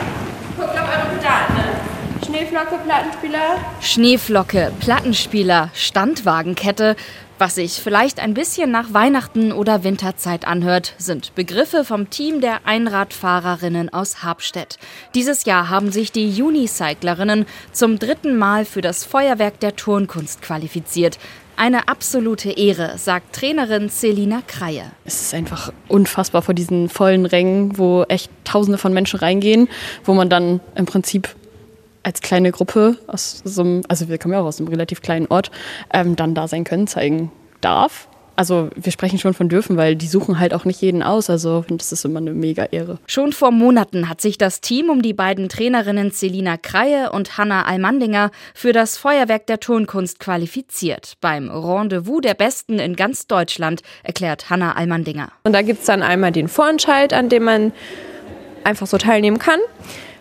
[0.59, 2.27] Guckt auf eure Pedalen, ne?
[2.27, 3.57] Schneeflocke, Plattenspieler.
[3.81, 6.95] Schneeflocke, Plattenspieler, Standwagenkette.
[7.39, 12.67] Was sich vielleicht ein bisschen nach Weihnachten oder Winterzeit anhört, sind Begriffe vom Team der
[12.67, 14.77] Einradfahrerinnen aus Habstedt.
[15.15, 21.19] Dieses Jahr haben sich die Unicyclerinnen zum dritten Mal für das Feuerwerk der Turnkunst qualifiziert.
[21.63, 24.93] Eine absolute Ehre, sagt Trainerin Selina Kreie.
[25.05, 29.69] Es ist einfach unfassbar vor diesen vollen Rängen, wo echt Tausende von Menschen reingehen,
[30.03, 31.29] wo man dann im Prinzip
[32.03, 35.27] als kleine Gruppe aus so einem, also wir kommen ja auch aus einem relativ kleinen
[35.27, 35.51] Ort,
[35.93, 38.09] ähm, dann da sein Können zeigen darf.
[38.41, 41.29] Also wir sprechen schon von dürfen, weil die suchen halt auch nicht jeden aus.
[41.29, 42.97] Also das ist immer eine mega Ehre.
[43.07, 47.67] Schon vor Monaten hat sich das Team um die beiden Trainerinnen Selina Kreie und Hanna
[47.67, 51.19] Almandinger für das Feuerwerk der Turnkunst qualifiziert.
[51.21, 55.31] Beim Rendezvous der Besten in ganz Deutschland, erklärt Hanna Almandinger.
[55.45, 57.73] Und da gibt es dann einmal den Vorentscheid, an dem man
[58.65, 59.61] einfach so teilnehmen kann.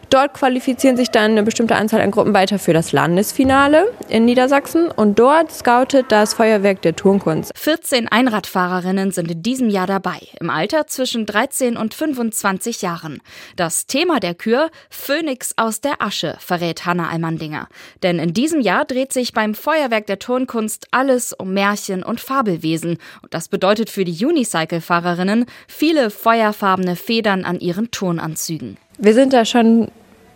[0.10, 4.90] Dort qualifizieren sich dann eine bestimmte Anzahl an Gruppen weiter für das Landesfinale in Niedersachsen
[4.90, 7.52] und dort scoutet das Feuerwerk der Turnkunst.
[7.56, 13.22] 14 Einradfahrerinnen sind in diesem Jahr dabei, im Alter zwischen 13 und 25 Jahren.
[13.56, 17.68] Das Thema der Kür Phönix aus der Asche, verrät Hanna Almandinger.
[18.02, 22.98] Denn in diesem Jahr dreht sich beim Feuerwerk der Turnkunst alles um Märchen und Fabelwesen.
[23.22, 28.78] Und das bedeutet für die Unicycle-Fahrerinnen viele feuerfarbene Federn an ihren Turnanzügen.
[28.98, 29.92] Wir sind da schon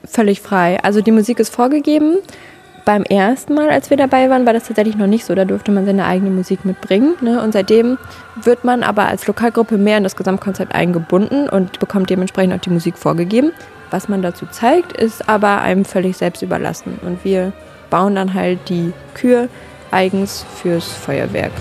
[0.05, 0.79] völlig frei.
[0.83, 2.17] Also die Musik ist vorgegeben.
[2.85, 5.35] Beim ersten Mal, als wir dabei waren, war das tatsächlich noch nicht so.
[5.35, 7.15] Da durfte man seine eigene Musik mitbringen.
[7.21, 7.41] Ne?
[7.41, 7.97] Und seitdem
[8.35, 12.71] wird man aber als Lokalgruppe mehr in das Gesamtkonzept eingebunden und bekommt dementsprechend auch die
[12.71, 13.51] Musik vorgegeben.
[13.89, 16.99] Was man dazu zeigt, ist aber einem völlig selbst überlassen.
[17.05, 17.53] Und wir
[17.89, 19.47] bauen dann halt die Kür
[19.91, 21.51] eigens fürs Feuerwerk.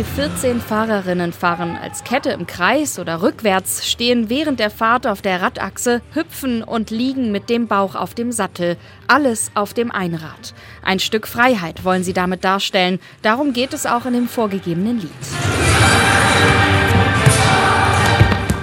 [0.00, 5.20] Die 14 Fahrerinnen fahren als Kette im Kreis oder rückwärts, stehen während der Fahrt auf
[5.20, 8.78] der Radachse, hüpfen und liegen mit dem Bauch auf dem Sattel.
[9.08, 10.54] Alles auf dem Einrad.
[10.82, 12.98] Ein Stück Freiheit wollen sie damit darstellen.
[13.20, 15.10] Darum geht es auch in dem vorgegebenen Lied.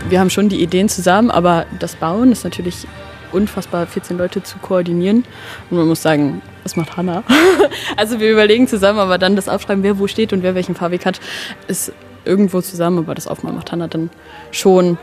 [0.10, 2.88] Wir haben schon die Ideen zusammen, aber das Bauen ist natürlich
[3.32, 5.24] unfassbar, 14 Leute zu koordinieren.
[5.70, 7.24] Und man muss sagen, das macht Hanna.
[7.96, 11.06] also wir überlegen zusammen, aber dann das Aufschreiben, wer wo steht und wer welchen Fahrweg
[11.06, 11.22] hat,
[11.70, 11.94] ist
[12.26, 13.00] irgendwo zusammen.
[13.00, 14.10] Aber das Aufmalen macht Hanna dann
[14.52, 14.98] schon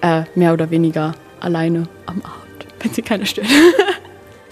[0.00, 3.48] äh, mehr oder weniger alleine am Abend, wenn sie keine stört.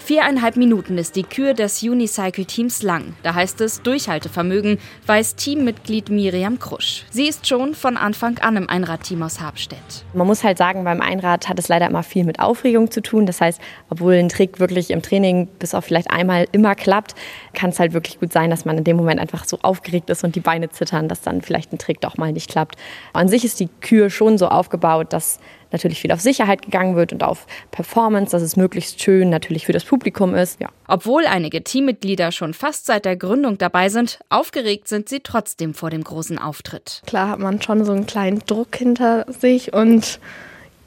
[0.07, 3.15] Viereinhalb Minuten ist die Kür des Unicycle-Teams lang.
[3.23, 7.03] Da heißt es Durchhaltevermögen, weiß Teammitglied Miriam Krusch.
[7.09, 10.05] Sie ist schon von Anfang an im Einradteam aus Habstedt.
[10.13, 13.25] Man muss halt sagen, beim Einrad hat es leider immer viel mit Aufregung zu tun.
[13.25, 17.13] Das heißt, obwohl ein Trick wirklich im Training bis auf vielleicht einmal immer klappt,
[17.53, 20.23] kann es halt wirklich gut sein, dass man in dem Moment einfach so aufgeregt ist
[20.23, 22.77] und die Beine zittern, dass dann vielleicht ein Trick doch mal nicht klappt.
[23.11, 25.39] An sich ist die Kür schon so aufgebaut, dass
[25.73, 29.73] natürlich viel auf Sicherheit gegangen wird und auf Performance, dass es möglichst schön natürlich für
[29.73, 29.96] das Publikum
[30.35, 30.59] ist.
[30.59, 30.69] Ja.
[30.87, 35.89] Obwohl einige Teammitglieder schon fast seit der Gründung dabei sind, aufgeregt sind sie trotzdem vor
[35.89, 37.01] dem großen Auftritt.
[37.05, 40.19] Klar hat man schon so einen kleinen Druck hinter sich und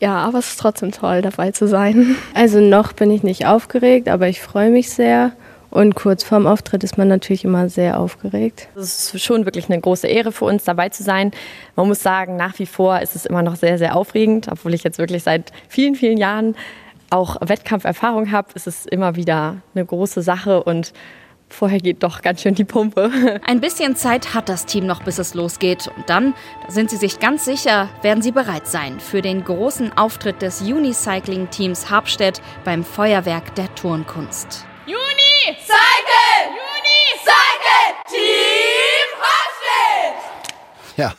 [0.01, 2.17] ja, aber es ist trotzdem toll, dabei zu sein.
[2.35, 5.33] Also noch bin ich nicht aufgeregt, aber ich freue mich sehr.
[5.71, 8.69] Und kurz vorm Auftritt ist man natürlich immer sehr aufgeregt.
[8.75, 11.31] Es ist schon wirklich eine große Ehre für uns, dabei zu sein.
[11.77, 14.83] Man muss sagen, nach wie vor ist es immer noch sehr, sehr aufregend, obwohl ich
[14.83, 16.57] jetzt wirklich seit vielen, vielen Jahren
[17.11, 18.49] auch Wettkampferfahrung habe.
[18.55, 20.93] ist Es immer wieder eine große Sache und
[21.49, 23.11] vorher geht doch ganz schön die Pumpe.
[23.47, 25.91] Ein bisschen Zeit hat das Team noch, bis es losgeht.
[25.97, 29.97] Und dann, da sind sie sich ganz sicher, werden sie bereit sein für den großen
[29.97, 34.65] Auftritt des Unicycling-Teams Habstedt beim Feuerwerk der Turnkunst.
[34.87, 35.57] Juni!
[35.59, 36.47] Cycle!
[36.49, 37.21] Juni!
[37.23, 37.97] Cycle!
[38.09, 40.97] Team Habstedt!
[40.97, 41.13] Ja,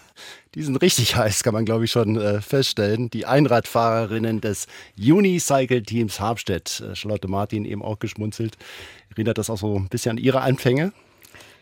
[0.56, 3.10] die sind richtig heiß, kann man glaube ich schon äh, feststellen.
[3.10, 6.82] Die Einradfahrerinnen des Unicycle-Teams Habstedt.
[6.82, 8.58] Äh, Charlotte Martin eben auch geschmunzelt.
[9.12, 10.92] Erinnert das auch so ein bisschen an Ihre Anfänge?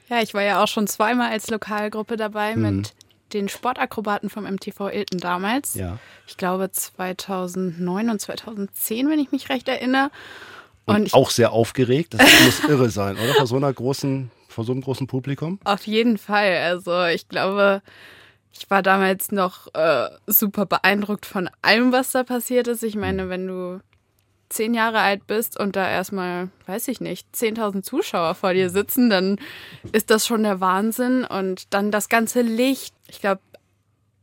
[0.10, 2.62] Ja, ich war ja auch schon zweimal als Lokalgruppe dabei Mhm.
[2.62, 2.94] mit
[3.34, 5.76] den Sportakrobaten vom MTV Ilten damals.
[5.76, 6.00] Ja.
[6.28, 10.10] Ich glaube 2009 und 2010, wenn ich mich recht erinnere.
[10.86, 12.16] Und, Und auch sehr aufgeregt.
[12.16, 13.36] Das muss irre sein, oder?
[13.36, 15.60] Vor so einer großen, vor so einem großen Publikum?
[15.64, 16.58] auf jeden Fall.
[16.58, 17.84] Also ich glaube,
[18.52, 22.84] ich war damals noch äh, super beeindruckt von allem, was da passiert ist.
[22.84, 23.80] Ich meine, wenn du
[24.50, 29.10] zehn Jahre alt bist und da erstmal, weiß ich nicht, 10.000 Zuschauer vor dir sitzen,
[29.10, 29.38] dann
[29.92, 31.24] ist das schon der Wahnsinn.
[31.24, 32.96] Und dann das ganze Licht.
[33.08, 33.42] Ich glaube,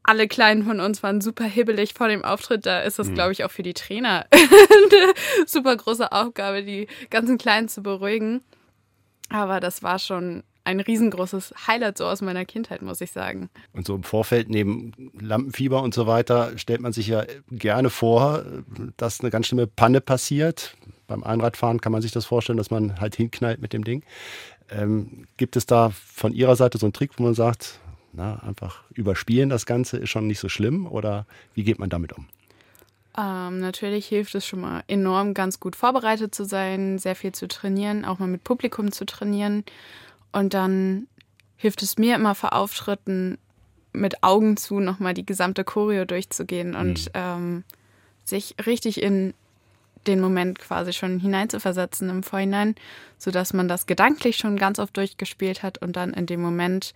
[0.02, 2.66] alle Kleinen von uns waren super hibbelig vor dem Auftritt.
[2.66, 3.14] Da ist es, Mhm.
[3.14, 5.14] glaube ich, auch für die Trainer eine
[5.46, 8.42] super große Aufgabe, die ganzen Kleinen zu beruhigen.
[9.30, 13.48] Aber das war schon ein riesengroßes Highlight so aus meiner Kindheit, muss ich sagen.
[13.72, 18.44] Und so im Vorfeld neben Lampenfieber und so weiter stellt man sich ja gerne vor,
[18.96, 20.76] dass eine ganz schlimme Panne passiert.
[21.07, 24.02] Beim Einradfahren kann man sich das vorstellen, dass man halt hinknallt mit dem Ding.
[24.68, 27.79] Ähm, gibt es da von Ihrer Seite so einen Trick, wo man sagt,
[28.12, 30.87] na, einfach überspielen das Ganze ist schon nicht so schlimm?
[30.87, 32.26] Oder wie geht man damit um?
[33.16, 37.46] Ähm, natürlich hilft es schon mal enorm, ganz gut vorbereitet zu sein, sehr viel zu
[37.46, 39.64] trainieren, auch mal mit Publikum zu trainieren.
[40.32, 41.06] Und dann
[41.56, 43.38] hilft es mir immer vor Auftritten
[43.92, 47.64] mit Augen zu nochmal die gesamte Choreo durchzugehen und ähm,
[48.24, 49.32] sich richtig in
[50.06, 52.74] den Moment quasi schon hineinzuversetzen im Vorhinein,
[53.18, 56.94] sodass man das gedanklich schon ganz oft durchgespielt hat und dann in dem Moment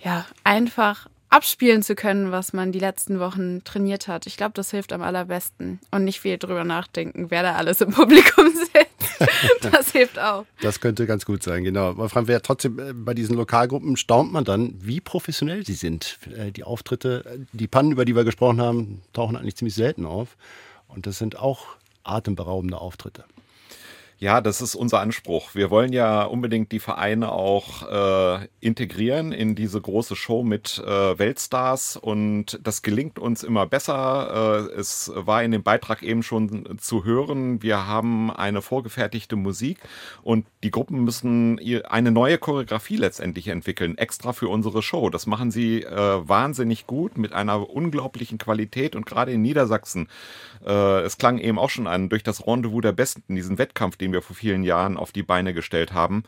[0.00, 4.26] ja einfach abspielen zu können, was man die letzten Wochen trainiert hat.
[4.26, 5.78] Ich glaube, das hilft am allerbesten.
[5.90, 8.89] Und nicht viel drüber nachdenken, wer da alles im Publikum sitzt.
[9.72, 10.46] das hilft auch.
[10.62, 11.96] Das könnte ganz gut sein, genau.
[11.96, 16.18] Wolfram, wer trotzdem äh, bei diesen Lokalgruppen staunt man dann, wie professionell sie sind.
[16.36, 20.06] Äh, Die Auftritte, äh, die Pannen, über die wir gesprochen haben, tauchen eigentlich ziemlich selten
[20.06, 20.36] auf.
[20.88, 21.66] Und das sind auch
[22.02, 23.24] atemberaubende Auftritte.
[24.22, 25.54] Ja, das ist unser Anspruch.
[25.54, 31.18] Wir wollen ja unbedingt die Vereine auch äh, integrieren in diese große Show mit äh,
[31.18, 34.68] Weltstars und das gelingt uns immer besser.
[34.74, 39.78] Äh, es war in dem Beitrag eben schon zu hören, wir haben eine vorgefertigte Musik
[40.22, 45.08] und die Gruppen müssen eine neue Choreografie letztendlich entwickeln, extra für unsere Show.
[45.08, 50.08] Das machen sie äh, wahnsinnig gut mit einer unglaublichen Qualität und gerade in Niedersachsen
[50.66, 54.12] äh, es klang eben auch schon an, durch das Rendezvous der Besten, diesen Wettkampf, den
[54.12, 56.24] wir vor vielen Jahren auf die Beine gestellt haben,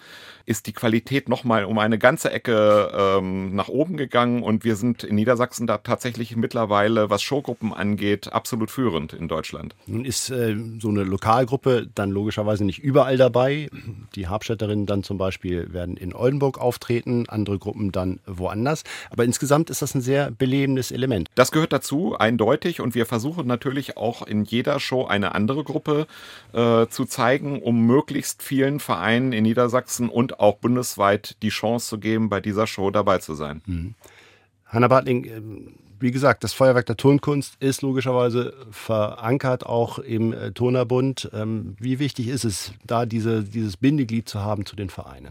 [0.47, 5.05] ist die Qualität nochmal um eine ganze Ecke ähm, nach oben gegangen und wir sind
[5.05, 9.75] in Niedersachsen da tatsächlich mittlerweile, was Showgruppen angeht, absolut führend in Deutschland.
[9.87, 13.69] Nun ist äh, so eine Lokalgruppe dann logischerweise nicht überall dabei.
[14.15, 18.85] Die Habstädterinnen dann zum Beispiel werden in Oldenburg auftreten, andere Gruppen dann woanders.
[19.11, 21.29] Aber insgesamt ist das ein sehr belebendes Element.
[21.35, 22.81] Das gehört dazu, eindeutig.
[22.81, 26.07] Und wir versuchen natürlich auch in jeder Show eine andere Gruppe
[26.53, 31.99] äh, zu zeigen, um möglichst vielen Vereinen in Niedersachsen und auch bundesweit die Chance zu
[31.99, 33.63] geben, bei dieser Show dabei zu sein.
[33.67, 33.95] Mhm.
[34.67, 40.51] Hanna Bartling, ähm, wie gesagt, das Feuerwerk der Turnkunst ist logischerweise verankert auch im äh,
[40.51, 41.31] Turnerbund.
[41.33, 45.31] Ähm, Wie wichtig ist es, da diese, dieses Bindeglied zu haben zu den Vereinen?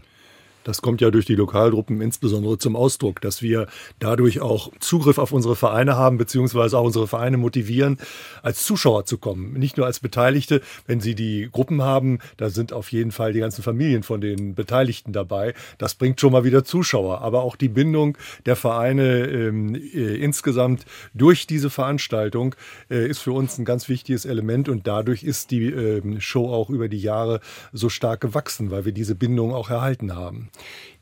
[0.64, 3.66] Das kommt ja durch die Lokalgruppen insbesondere zum Ausdruck, dass wir
[3.98, 7.98] dadurch auch Zugriff auf unsere Vereine haben, beziehungsweise auch unsere Vereine motivieren,
[8.42, 9.54] als Zuschauer zu kommen.
[9.54, 10.60] Nicht nur als Beteiligte.
[10.86, 14.54] Wenn sie die Gruppen haben, da sind auf jeden Fall die ganzen Familien von den
[14.54, 15.54] Beteiligten dabei.
[15.78, 17.22] Das bringt schon mal wieder Zuschauer.
[17.22, 22.54] Aber auch die Bindung der Vereine ähm, äh, insgesamt durch diese Veranstaltung
[22.90, 26.70] äh, ist für uns ein ganz wichtiges Element und dadurch ist die ähm, Show auch
[26.70, 27.40] über die Jahre
[27.72, 30.50] so stark gewachsen, weil wir diese Bindung auch erhalten haben.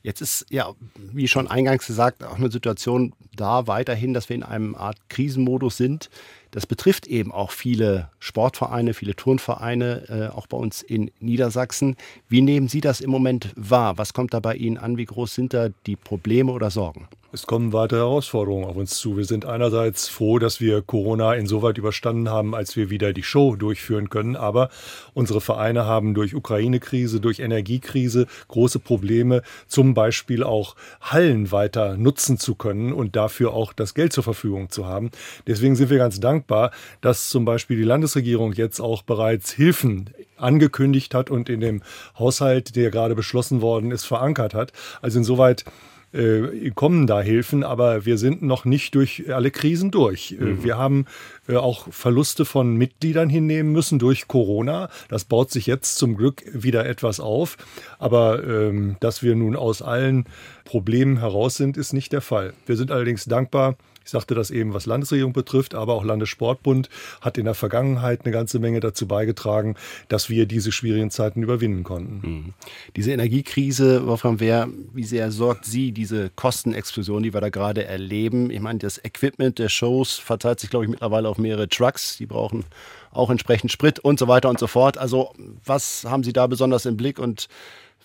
[0.02, 4.42] Jetzt ist ja, wie schon eingangs gesagt, auch eine Situation da weiterhin, dass wir in
[4.42, 6.08] einem Art Krisenmodus sind.
[6.52, 11.96] Das betrifft eben auch viele Sportvereine, viele Turnvereine, äh, auch bei uns in Niedersachsen.
[12.28, 13.98] Wie nehmen Sie das im Moment wahr?
[13.98, 14.96] Was kommt da bei Ihnen an?
[14.96, 17.08] Wie groß sind da die Probleme oder Sorgen?
[17.32, 19.16] Es kommen weitere Herausforderungen auf uns zu.
[19.16, 23.54] Wir sind einerseits froh, dass wir Corona insoweit überstanden haben, als wir wieder die Show
[23.54, 24.34] durchführen können.
[24.34, 24.68] Aber
[25.14, 32.36] unsere Vereine haben durch Ukraine-Krise, durch Energiekrise große Probleme, zum Beispiel auch Hallen weiter nutzen
[32.36, 35.12] zu können und dafür auch das Geld zur Verfügung zu haben.
[35.46, 41.14] Deswegen sind wir ganz dankbar, dass zum Beispiel die Landesregierung jetzt auch bereits Hilfen angekündigt
[41.14, 41.82] hat und in dem
[42.18, 44.72] Haushalt, der gerade beschlossen worden ist, verankert hat.
[45.00, 45.64] Also insoweit
[46.12, 50.32] äh, kommen da Hilfen, aber wir sind noch nicht durch alle Krisen durch.
[50.32, 50.64] Äh, mhm.
[50.64, 51.06] Wir haben
[51.48, 54.88] äh, auch Verluste von Mitgliedern hinnehmen müssen durch Corona.
[55.08, 57.56] Das baut sich jetzt zum Glück wieder etwas auf.
[57.98, 60.24] Aber ähm, dass wir nun aus allen
[60.64, 62.54] Problemen heraus sind, ist nicht der Fall.
[62.66, 66.88] Wir sind allerdings dankbar, ich sagte das eben, was Landesregierung betrifft, aber auch Landessportbund
[67.20, 69.76] hat in der Vergangenheit eine ganze Menge dazu beigetragen,
[70.08, 72.28] dass wir diese schwierigen Zeiten überwinden konnten.
[72.28, 72.54] Mhm.
[72.96, 78.50] Diese Energiekrise, Wolfram Wehr, wie sehr sorgt Sie diese Kostenexplosion, die wir da gerade erleben?
[78.50, 82.16] Ich meine, das Equipment der Shows verteilt sich, glaube ich, mittlerweile auf mehrere Trucks.
[82.16, 82.64] Die brauchen
[83.12, 84.98] auch entsprechend Sprit und so weiter und so fort.
[84.98, 85.34] Also
[85.64, 87.48] was haben Sie da besonders im Blick und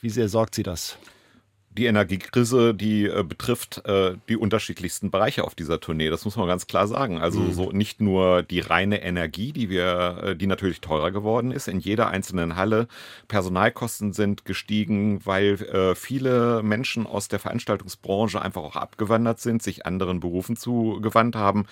[0.02, 0.98] wie sehr sorgt Sie das?
[1.78, 6.09] Die Energiekrise, die äh, betrifft äh, die unterschiedlichsten Bereiche auf dieser Tournee.
[6.09, 7.19] Das muss man ganz klar sagen.
[7.19, 7.51] Also mhm.
[7.51, 11.80] so nicht nur die reine Energie, die wir, äh, die natürlich teurer geworden ist in
[11.80, 12.88] jeder einzelnen Halle.
[13.28, 19.86] Personalkosten sind gestiegen, weil äh, viele Menschen aus der Veranstaltungsbranche einfach auch abgewandert sind, sich
[19.86, 21.65] anderen Berufen zugewandt haben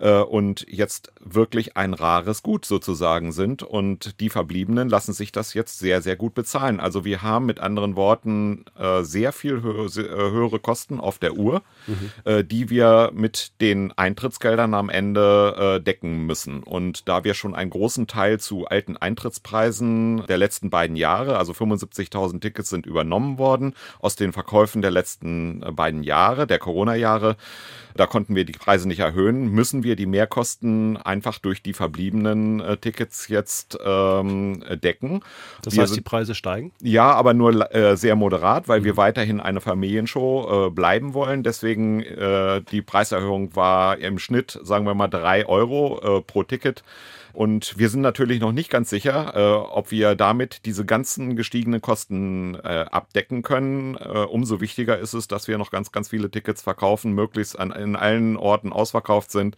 [0.00, 3.62] äh, und jetzt wirklich ein rares Gut sozusagen sind.
[3.62, 6.80] Und die Verbliebenen lassen sich das jetzt sehr, sehr gut bezahlen.
[6.80, 8.64] Also wir haben mit anderen Worten
[9.02, 12.10] sehr viel viel äh, höhere Kosten auf der Uhr, mhm.
[12.24, 16.62] äh, die wir mit den Eintrittsgeldern am Ende äh, decken müssen.
[16.62, 21.52] Und da wir schon einen großen Teil zu alten Eintrittspreisen der letzten beiden Jahre, also
[21.52, 27.36] 75.000 Tickets sind übernommen worden aus den Verkäufen der letzten beiden Jahre, der Corona-Jahre,
[27.96, 29.48] da konnten wir die Preise nicht erhöhen.
[29.48, 35.20] Müssen wir die Mehrkosten einfach durch die verbliebenen äh, Tickets jetzt ähm, decken?
[35.62, 36.72] Das wir heißt, die Preise steigen?
[36.80, 38.84] Ja, aber nur äh, sehr moderat, weil mhm.
[38.84, 41.42] wir weiterhin eine Familienshow äh, bleiben wollen.
[41.42, 46.82] Deswegen äh, die Preiserhöhung war im Schnitt, sagen wir mal, drei Euro äh, pro Ticket.
[47.34, 51.80] Und wir sind natürlich noch nicht ganz sicher, äh, ob wir damit diese ganzen gestiegenen
[51.80, 53.96] Kosten äh, abdecken können.
[53.96, 57.72] Äh, umso wichtiger ist es, dass wir noch ganz, ganz viele Tickets verkaufen, möglichst an,
[57.72, 59.56] in allen Orten ausverkauft sind,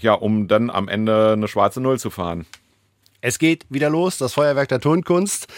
[0.00, 2.46] ja, um dann am Ende eine schwarze Null zu fahren.
[3.20, 5.48] Es geht wieder los, das Feuerwerk der Tonkunst.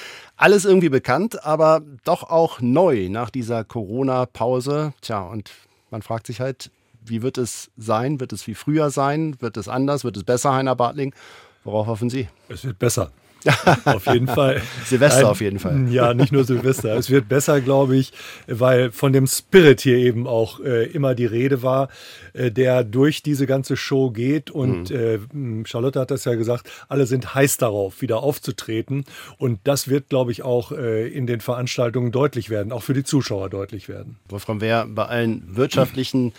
[0.41, 4.95] Alles irgendwie bekannt, aber doch auch neu nach dieser Corona-Pause.
[5.03, 5.51] Tja, und
[5.91, 6.71] man fragt sich halt,
[7.05, 8.21] wie wird es sein?
[8.21, 9.37] Wird es wie früher sein?
[9.41, 10.03] Wird es anders?
[10.03, 11.15] Wird es besser, Heiner Bartling?
[11.63, 12.27] Worauf hoffen Sie?
[12.49, 13.13] Es wird besser.
[13.85, 14.61] auf jeden Fall.
[14.85, 15.89] Silvester Ein, auf jeden Fall.
[15.89, 16.97] Ja, nicht nur Silvester.
[16.97, 18.13] es wird besser, glaube ich,
[18.47, 21.89] weil von dem Spirit hier eben auch äh, immer die Rede war,
[22.33, 24.51] äh, der durch diese ganze Show geht.
[24.51, 25.63] Und mhm.
[25.63, 29.05] äh, Charlotte hat das ja gesagt, alle sind heiß darauf, wieder aufzutreten.
[29.39, 33.05] Und das wird, glaube ich, auch äh, in den Veranstaltungen deutlich werden, auch für die
[33.05, 34.19] Zuschauer deutlich werden.
[34.29, 36.33] Wolfram Wehr, bei allen wirtschaftlichen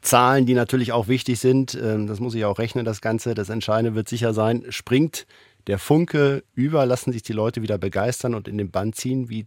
[0.00, 1.78] Zahlen, die natürlich auch wichtig sind.
[1.80, 3.34] Ähm, das muss ich auch rechnen, das Ganze.
[3.34, 5.26] Das Entscheidende wird sicher sein, springt
[5.66, 9.28] der Funke über, lassen sich die Leute wieder begeistern und in den Band ziehen.
[9.28, 9.46] Wie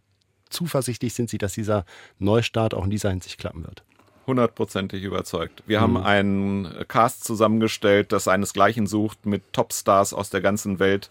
[0.50, 1.86] zuversichtlich sind Sie, dass dieser
[2.20, 3.84] Neustart auch in dieser Hinsicht klappen wird?
[4.28, 5.64] hundertprozentig überzeugt.
[5.66, 5.84] Wir mhm.
[5.84, 11.10] haben einen Cast zusammengestellt, das seinesgleichen sucht mit Topstars aus der ganzen Welt.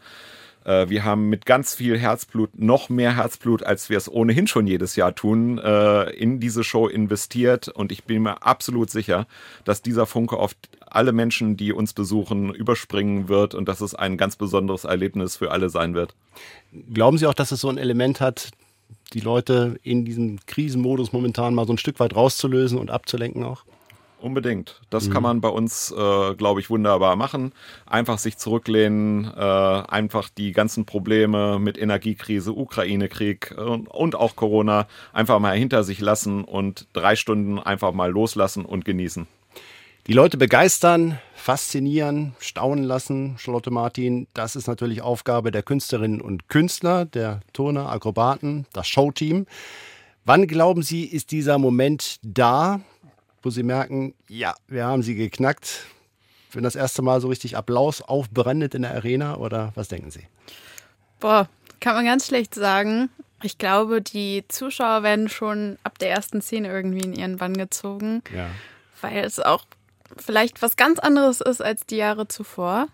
[0.65, 4.67] Äh, wir haben mit ganz viel Herzblut, noch mehr Herzblut, als wir es ohnehin schon
[4.67, 7.69] jedes Jahr tun, äh, in diese Show investiert.
[7.69, 9.27] Und ich bin mir absolut sicher,
[9.65, 10.55] dass dieser Funke auf
[10.87, 15.51] alle Menschen, die uns besuchen, überspringen wird und dass es ein ganz besonderes Erlebnis für
[15.51, 16.15] alle sein wird.
[16.93, 18.51] Glauben Sie auch, dass es so ein Element hat,
[19.13, 23.65] die Leute in diesem Krisenmodus momentan mal so ein Stück weit rauszulösen und abzulenken auch?
[24.21, 24.81] Unbedingt.
[24.91, 25.12] Das mhm.
[25.12, 27.53] kann man bei uns, äh, glaube ich, wunderbar machen.
[27.87, 34.87] Einfach sich zurücklehnen, äh, einfach die ganzen Probleme mit Energiekrise, Ukraine-Krieg äh, und auch Corona
[35.12, 39.27] einfach mal hinter sich lassen und drei Stunden einfach mal loslassen und genießen.
[40.07, 46.49] Die Leute begeistern, faszinieren, staunen lassen, Charlotte Martin, das ist natürlich Aufgabe der Künstlerinnen und
[46.49, 49.47] Künstler, der Turner, Akrobaten, das Showteam.
[50.25, 52.81] Wann glauben Sie, ist dieser Moment da,
[53.43, 55.86] wo sie merken, ja, wir haben sie geknackt.
[56.53, 60.26] Wenn das erste Mal so richtig Applaus aufbrennt in der Arena oder was denken Sie?
[61.20, 63.09] Boah, kann man ganz schlecht sagen.
[63.43, 68.22] Ich glaube, die Zuschauer werden schon ab der ersten Szene irgendwie in ihren Bann gezogen.
[68.34, 68.49] Ja.
[69.01, 69.64] Weil es auch
[70.16, 72.88] vielleicht was ganz anderes ist als die Jahre zuvor.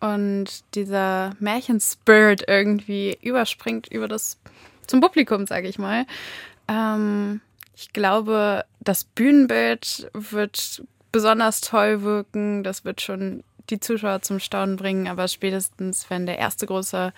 [0.00, 4.38] Und dieser Märchenspirit irgendwie überspringt über das
[4.86, 6.06] zum Publikum, sage ich mal.
[6.66, 7.40] Ähm,
[7.76, 12.64] ich glaube, das Bühnenbild wird besonders toll wirken.
[12.64, 15.08] Das wird schon die Zuschauer zum Staunen bringen.
[15.08, 17.12] Aber spätestens, wenn der erste große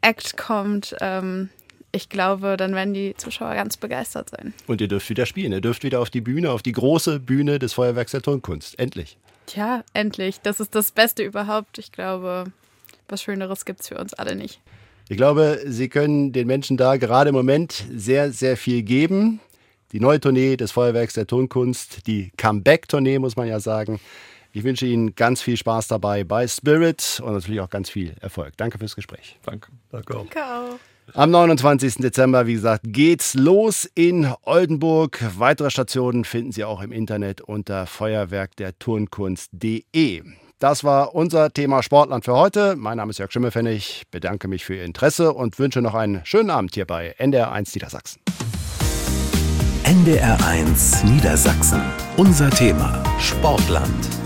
[0.00, 1.48] Act kommt, ähm,
[1.92, 4.52] ich glaube, dann werden die Zuschauer ganz begeistert sein.
[4.66, 5.52] Und ihr dürft wieder spielen.
[5.52, 8.78] Ihr dürft wieder auf die Bühne, auf die große Bühne des Feuerwerks der Tonkunst.
[8.78, 9.16] Endlich.
[9.46, 10.40] Tja, endlich.
[10.40, 11.78] Das ist das Beste überhaupt.
[11.78, 12.44] Ich glaube,
[13.08, 14.60] was Schöneres gibt es für uns alle nicht.
[15.08, 19.40] Ich glaube, Sie können den Menschen da gerade im Moment sehr, sehr viel geben.
[19.94, 24.00] Die neue Tournee des Feuerwerks der Tonkunst, die Comeback-Tournee, muss man ja sagen.
[24.52, 28.56] Ich wünsche Ihnen ganz viel Spaß dabei bei Spirit und natürlich auch ganz viel Erfolg.
[28.56, 29.38] Danke fürs Gespräch.
[29.44, 29.70] Danke.
[29.92, 30.26] Danke auch.
[30.26, 30.80] Danke auch.
[31.14, 31.98] Am 29.
[31.98, 35.24] Dezember, wie gesagt, geht's los in Oldenburg.
[35.38, 40.24] Weitere Stationen finden Sie auch im Internet unter feuerwerkderturnkunst.de.
[40.58, 42.74] Das war unser Thema Sportland für heute.
[42.74, 44.02] Mein Name ist Jörg Schimmelfennig.
[44.10, 48.18] Bedanke mich für Ihr Interesse und wünsche noch einen schönen Abend hier bei NDR1 Niedersachsen.
[49.84, 51.82] NDR1 Niedersachsen.
[52.16, 54.23] Unser Thema Sportland.